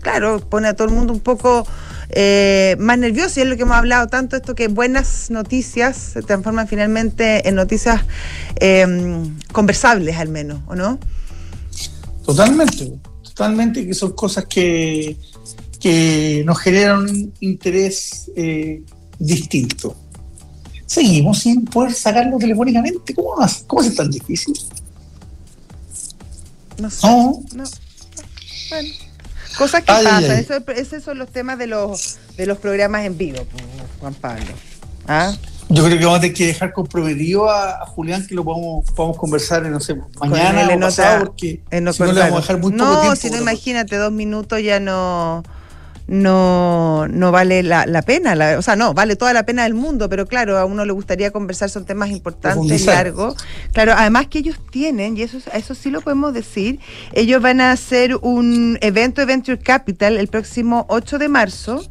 claro, 0.00 0.40
pone 0.40 0.68
a 0.68 0.74
todo 0.74 0.88
el 0.88 0.94
mundo 0.94 1.12
un 1.12 1.20
poco 1.20 1.66
eh, 2.10 2.76
más 2.78 2.98
nervioso 2.98 3.40
y 3.40 3.42
es 3.42 3.48
lo 3.48 3.56
que 3.56 3.62
hemos 3.62 3.76
hablado 3.76 4.06
tanto, 4.06 4.36
esto 4.36 4.54
que 4.54 4.68
buenas 4.68 5.30
noticias 5.30 5.96
se 5.96 6.22
transforman 6.22 6.68
finalmente 6.68 7.48
en 7.48 7.56
noticias 7.56 8.02
em, 8.56 9.36
conversables 9.52 10.16
al 10.16 10.28
menos, 10.28 10.60
¿o 10.66 10.74
no? 10.74 10.98
Totalmente, 12.24 12.92
totalmente, 13.22 13.86
que 13.86 13.94
son 13.94 14.12
cosas 14.12 14.46
que, 14.46 15.16
que 15.80 16.42
nos 16.46 16.58
generan 16.60 17.00
un 17.00 17.32
interés 17.40 18.30
eh, 18.36 18.82
distinto. 19.18 19.96
Seguimos 20.86 21.38
sin 21.38 21.64
poder 21.64 21.92
sacarlo 21.92 22.38
telefónicamente. 22.38 23.14
¿Cómo? 23.14 23.34
¿Cómo 23.66 23.82
es 23.82 23.94
tan 23.94 24.10
difícil? 24.10 24.54
No 26.78 26.90
sé. 26.90 27.06
No. 27.06 27.42
No. 27.54 27.64
Bueno. 28.70 28.88
Cosas 29.56 29.84
que 29.84 29.92
Ay, 29.92 30.04
pasan, 30.04 30.30
ay. 30.30 30.40
Eso, 30.40 30.54
esos 30.72 31.02
son 31.04 31.18
los 31.18 31.28
temas 31.30 31.58
de 31.58 31.68
los, 31.68 32.18
de 32.36 32.46
los 32.46 32.58
programas 32.58 33.04
en 33.04 33.16
vivo, 33.16 33.38
Juan 34.00 34.14
Pablo. 34.14 34.52
¿Ah? 35.06 35.32
Yo 35.68 35.84
creo 35.84 35.98
que 35.98 36.04
vamos 36.04 36.18
a 36.18 36.20
tener 36.22 36.36
que 36.36 36.46
dejar 36.46 36.72
comprometido 36.72 37.48
a, 37.48 37.82
a 37.82 37.86
Julián 37.86 38.26
que 38.26 38.34
lo 38.34 38.44
podamos, 38.44 38.84
podamos 38.92 39.16
conversar, 39.16 39.62
no 39.62 39.80
sé, 39.80 39.96
mañana 40.20 40.68
o 40.74 40.80
pasado, 40.80 41.26
porque 41.26 41.62
si 41.70 41.80
no 41.80 42.12
le 42.12 42.20
vamos 42.20 42.38
a 42.38 42.40
dejar 42.40 42.58
muy 42.58 42.72
poco 42.72 42.84
no, 42.84 43.00
tiempo. 43.00 43.16
si 43.16 43.30
no, 43.30 43.38
imagínate, 43.38 43.96
dos 43.96 44.12
minutos 44.12 44.62
ya 44.62 44.78
no, 44.78 45.42
no, 46.06 47.06
no 47.08 47.32
vale 47.32 47.62
la, 47.62 47.86
la 47.86 48.02
pena. 48.02 48.34
la- 48.34 48.58
o 48.58 48.62
sea, 48.62 48.76
no, 48.76 48.94
vale 48.94 49.16
toda 49.16 49.32
la 49.32 49.44
pena 49.46 49.64
del 49.64 49.74
mundo, 49.74 50.08
pero 50.08 50.26
claro, 50.26 50.58
a 50.58 50.64
uno 50.64 50.84
le 50.84 50.92
gustaría 50.92 51.30
conversar, 51.30 51.70
son 51.70 51.84
temas 51.86 52.10
importantes, 52.10 52.84
largos. 52.86 53.36
Claro, 53.72 53.92
además 53.96 54.26
que 54.28 54.38
ellos 54.40 54.56
tienen, 54.70 55.16
y 55.16 55.22
eso, 55.22 55.38
eso 55.52 55.74
sí 55.74 55.90
lo 55.90 56.00
podemos 56.02 56.34
decir, 56.34 56.78
ellos 57.12 57.40
van 57.42 57.60
a 57.60 57.72
hacer 57.72 58.16
un 58.16 58.78
evento 58.80 59.20
de 59.22 59.26
Venture 59.26 59.58
Capital 59.58 60.16
el 60.18 60.28
próximo 60.28 60.84
8 60.88 61.18
de 61.18 61.28
marzo. 61.28 61.82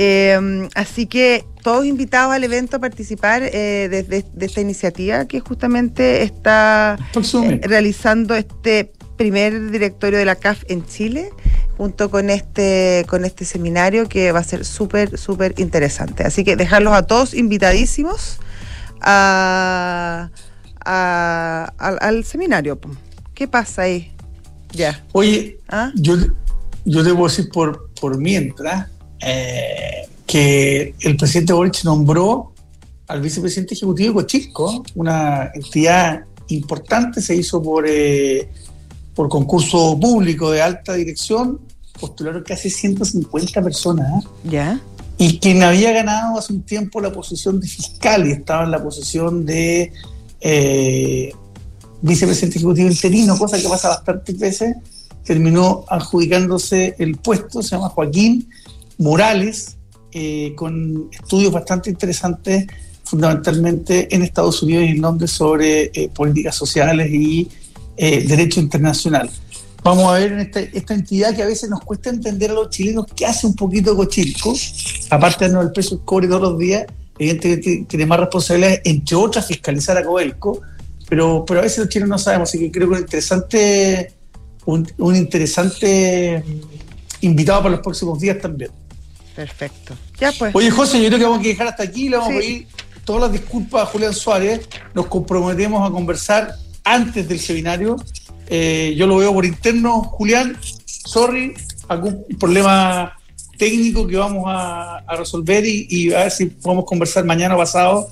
Eh, 0.00 0.68
así 0.74 1.06
que 1.06 1.44
todos 1.62 1.84
invitados 1.84 2.32
al 2.32 2.44
evento 2.44 2.76
a 2.76 2.78
participar 2.80 3.42
eh, 3.42 3.88
de, 3.90 4.02
de- 4.04 4.24
de 4.32 4.46
esta 4.46 4.60
iniciativa 4.60 5.24
que 5.26 5.40
justamente 5.40 6.22
está 6.22 6.96
eh, 7.44 7.60
realizando 7.64 8.34
este 8.36 8.92
primer 9.16 9.70
directorio 9.72 10.16
de 10.18 10.24
la 10.24 10.36
CAF 10.36 10.62
en 10.68 10.86
Chile 10.86 11.30
junto 11.78 12.10
con 12.10 12.28
este 12.28 13.06
con 13.08 13.24
este 13.24 13.44
seminario 13.46 14.06
que 14.08 14.32
va 14.32 14.40
a 14.40 14.44
ser 14.44 14.64
súper 14.66 15.16
súper 15.16 15.54
interesante 15.58 16.24
así 16.24 16.44
que 16.44 16.56
dejarlos 16.56 16.92
a 16.92 17.04
todos 17.04 17.32
invitadísimos 17.32 18.38
a, 19.00 20.30
a- 20.84 21.72
al, 21.78 21.98
al 22.00 22.24
seminario. 22.24 22.78
¿Qué 23.34 23.46
pasa 23.48 23.82
ahí? 23.82 24.12
Ya. 24.72 25.04
Oye, 25.12 25.60
¿Ah? 25.68 25.92
yo, 25.94 26.16
yo 26.84 27.02
debo 27.02 27.28
decir 27.28 27.48
por, 27.52 27.90
por 28.00 28.18
mientras 28.18 28.88
eh, 29.20 30.08
que 30.26 30.94
el 31.00 31.16
presidente 31.16 31.52
Boric 31.52 31.84
nombró 31.84 32.52
al 33.06 33.20
vicepresidente 33.20 33.74
ejecutivo 33.74 34.08
de 34.08 34.14
Cochilco, 34.24 34.84
una 34.96 35.50
entidad 35.54 36.24
importante, 36.48 37.22
se 37.22 37.34
hizo 37.36 37.62
por, 37.62 37.86
eh, 37.88 38.50
por 39.14 39.28
concurso 39.28 39.98
público 39.98 40.50
de 40.50 40.60
alta 40.60 40.94
dirección, 40.94 41.60
postularon 42.00 42.42
casi 42.42 42.70
150 42.70 43.62
personas. 43.62 44.24
¿eh? 44.24 44.28
Ya. 44.44 44.80
y 45.16 45.38
quien 45.38 45.62
había 45.62 45.92
ganado 45.92 46.38
hace 46.38 46.52
un 46.52 46.62
tiempo 46.62 47.00
la 47.00 47.12
posición 47.12 47.60
de 47.60 47.66
fiscal 47.66 48.26
y 48.26 48.32
estaba 48.32 48.64
en 48.64 48.70
la 48.70 48.82
posición 48.82 49.44
de 49.44 49.92
eh, 50.40 51.32
vicepresidente 52.00 52.58
ejecutivo 52.58 52.88
interino, 52.88 53.36
cosa 53.36 53.60
que 53.60 53.68
pasa 53.68 53.88
bastantes 53.88 54.38
veces, 54.38 54.76
terminó 55.24 55.84
adjudicándose 55.88 56.94
el 56.98 57.16
puesto, 57.16 57.62
se 57.62 57.70
llama 57.70 57.88
Joaquín 57.90 58.48
Morales, 58.98 59.76
eh, 60.12 60.54
con 60.56 61.10
estudios 61.12 61.52
bastante 61.52 61.90
interesantes, 61.90 62.66
fundamentalmente 63.04 64.14
en 64.14 64.22
Estados 64.22 64.62
Unidos 64.62 64.84
y 64.84 64.88
en 64.88 65.00
Londres, 65.00 65.30
sobre 65.30 65.90
eh, 65.94 66.10
políticas 66.14 66.54
sociales 66.54 67.10
y 67.10 67.48
eh, 67.96 68.24
derecho 68.26 68.60
internacional. 68.60 69.28
Vamos 69.82 70.06
a 70.06 70.18
ver 70.18 70.32
en 70.32 70.40
esta, 70.40 70.60
esta 70.60 70.94
entidad 70.94 71.34
que 71.34 71.42
a 71.42 71.46
veces 71.46 71.70
nos 71.70 71.80
cuesta 71.82 72.10
entender 72.10 72.50
a 72.50 72.54
los 72.54 72.70
chilenos 72.70 73.06
que 73.14 73.24
hace 73.24 73.46
un 73.46 73.54
poquito 73.54 73.96
Cochilco, 73.96 74.54
aparte 75.10 75.44
de 75.44 75.50
darnos 75.52 75.66
el 75.68 75.72
peso 75.72 75.96
del 75.96 76.04
cobre 76.04 76.26
todos 76.28 76.42
los 76.42 76.58
días, 76.58 76.84
evidentemente 77.18 77.84
tiene 77.88 78.06
más 78.06 78.20
responsabilidades, 78.20 78.80
entre 78.84 79.16
otras, 79.16 79.46
fiscalizar 79.46 79.96
a 79.96 80.04
Coelco, 80.04 80.60
pero, 81.08 81.44
pero 81.46 81.60
a 81.60 81.62
veces 81.62 81.78
los 81.78 81.88
chilenos 81.88 82.08
no 82.10 82.18
sabemos, 82.18 82.48
así 82.48 82.58
que 82.58 82.70
creo 82.70 82.88
que 82.88 82.94
un 82.94 83.00
interesante, 83.00 84.12
un, 84.66 84.92
un 84.98 85.16
interesante 85.16 86.44
invitado 87.20 87.62
para 87.62 87.70
los 87.76 87.80
próximos 87.80 88.20
días 88.20 88.38
también. 88.40 88.70
Perfecto. 89.34 89.94
Ya 90.20 90.32
pues. 90.32 90.54
Oye, 90.54 90.70
José, 90.70 91.00
yo 91.00 91.06
creo 91.08 91.18
que 91.18 91.24
vamos 91.24 91.38
a 91.40 91.42
dejar 91.42 91.68
hasta 91.68 91.84
aquí, 91.84 92.08
le 92.08 92.16
vamos 92.16 92.32
Sí. 92.32 92.36
a 92.36 92.40
pedir 92.40 92.66
todas 93.04 93.22
las 93.22 93.32
disculpas 93.32 93.82
a 93.84 93.86
Julián 93.86 94.12
Suárez, 94.12 94.68
nos 94.92 95.06
comprometemos 95.06 95.88
a 95.88 95.92
conversar 95.92 96.54
antes 96.84 97.26
del 97.28 97.38
seminario. 97.40 97.96
Eh, 98.48 98.94
yo 98.96 99.06
lo 99.06 99.16
veo 99.16 99.32
por 99.32 99.44
interno, 99.44 100.02
Julián, 100.02 100.56
sorry, 100.86 101.54
algún 101.88 102.24
problema 102.38 103.18
técnico 103.58 104.06
que 104.06 104.16
vamos 104.16 104.44
a, 104.46 105.04
resolver 105.16 105.66
y, 105.66 105.86
y 105.90 106.12
a 106.12 106.20
ver 106.20 106.30
si 106.30 106.46
podemos 106.46 106.84
conversar 106.84 107.24
mañana 107.24 107.54
o 107.56 107.58
pasado 107.58 108.10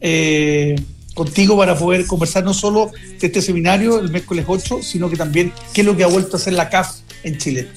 eh, 0.00 0.76
contigo 1.14 1.56
para 1.56 1.76
poder 1.76 2.06
conversar 2.06 2.44
no 2.44 2.54
solo 2.54 2.92
de 3.20 3.26
este 3.26 3.42
seminario 3.42 3.98
el 3.98 4.10
miércoles 4.10 4.44
8, 4.46 4.80
sino 4.82 5.10
que 5.10 5.16
también 5.16 5.52
qué 5.72 5.80
es 5.80 5.86
lo 5.86 5.96
que 5.96 6.04
ha 6.04 6.06
vuelto 6.06 6.36
a 6.36 6.40
hacer 6.40 6.52
la 6.52 6.68
CAF 6.68 6.98
en 7.24 7.38
Chile. 7.38 7.68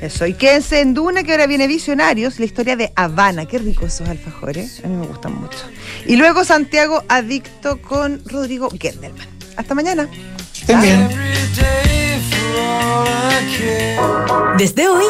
Eso. 0.00 0.26
Y 0.26 0.34
quédense 0.34 0.80
en 0.80 0.94
Duna, 0.94 1.24
que 1.24 1.32
ahora 1.32 1.48
viene 1.48 1.66
Visionarios, 1.66 2.38
la 2.38 2.44
historia 2.44 2.76
de 2.76 2.92
Habana. 2.94 3.46
Qué 3.46 3.58
ricos 3.58 3.94
esos 3.94 4.08
alfajores. 4.08 4.80
A 4.84 4.88
mí 4.88 4.94
me 4.94 5.06
gustan 5.06 5.34
mucho. 5.34 5.58
Y 6.06 6.14
luego 6.14 6.44
Santiago 6.44 7.02
Adicto 7.08 7.82
con 7.82 8.22
Rodrigo 8.24 8.68
Gendelman. 8.70 9.26
Hasta 9.56 9.74
mañana. 9.74 10.08
Estén 10.60 10.80
bien. 10.80 11.00
Every 11.10 11.32
day 11.54 12.20
for 12.30 12.60
all 12.60 13.06
I 13.06 13.56
care. 13.56 14.56
Desde 14.56 14.88
hoy, 14.88 15.04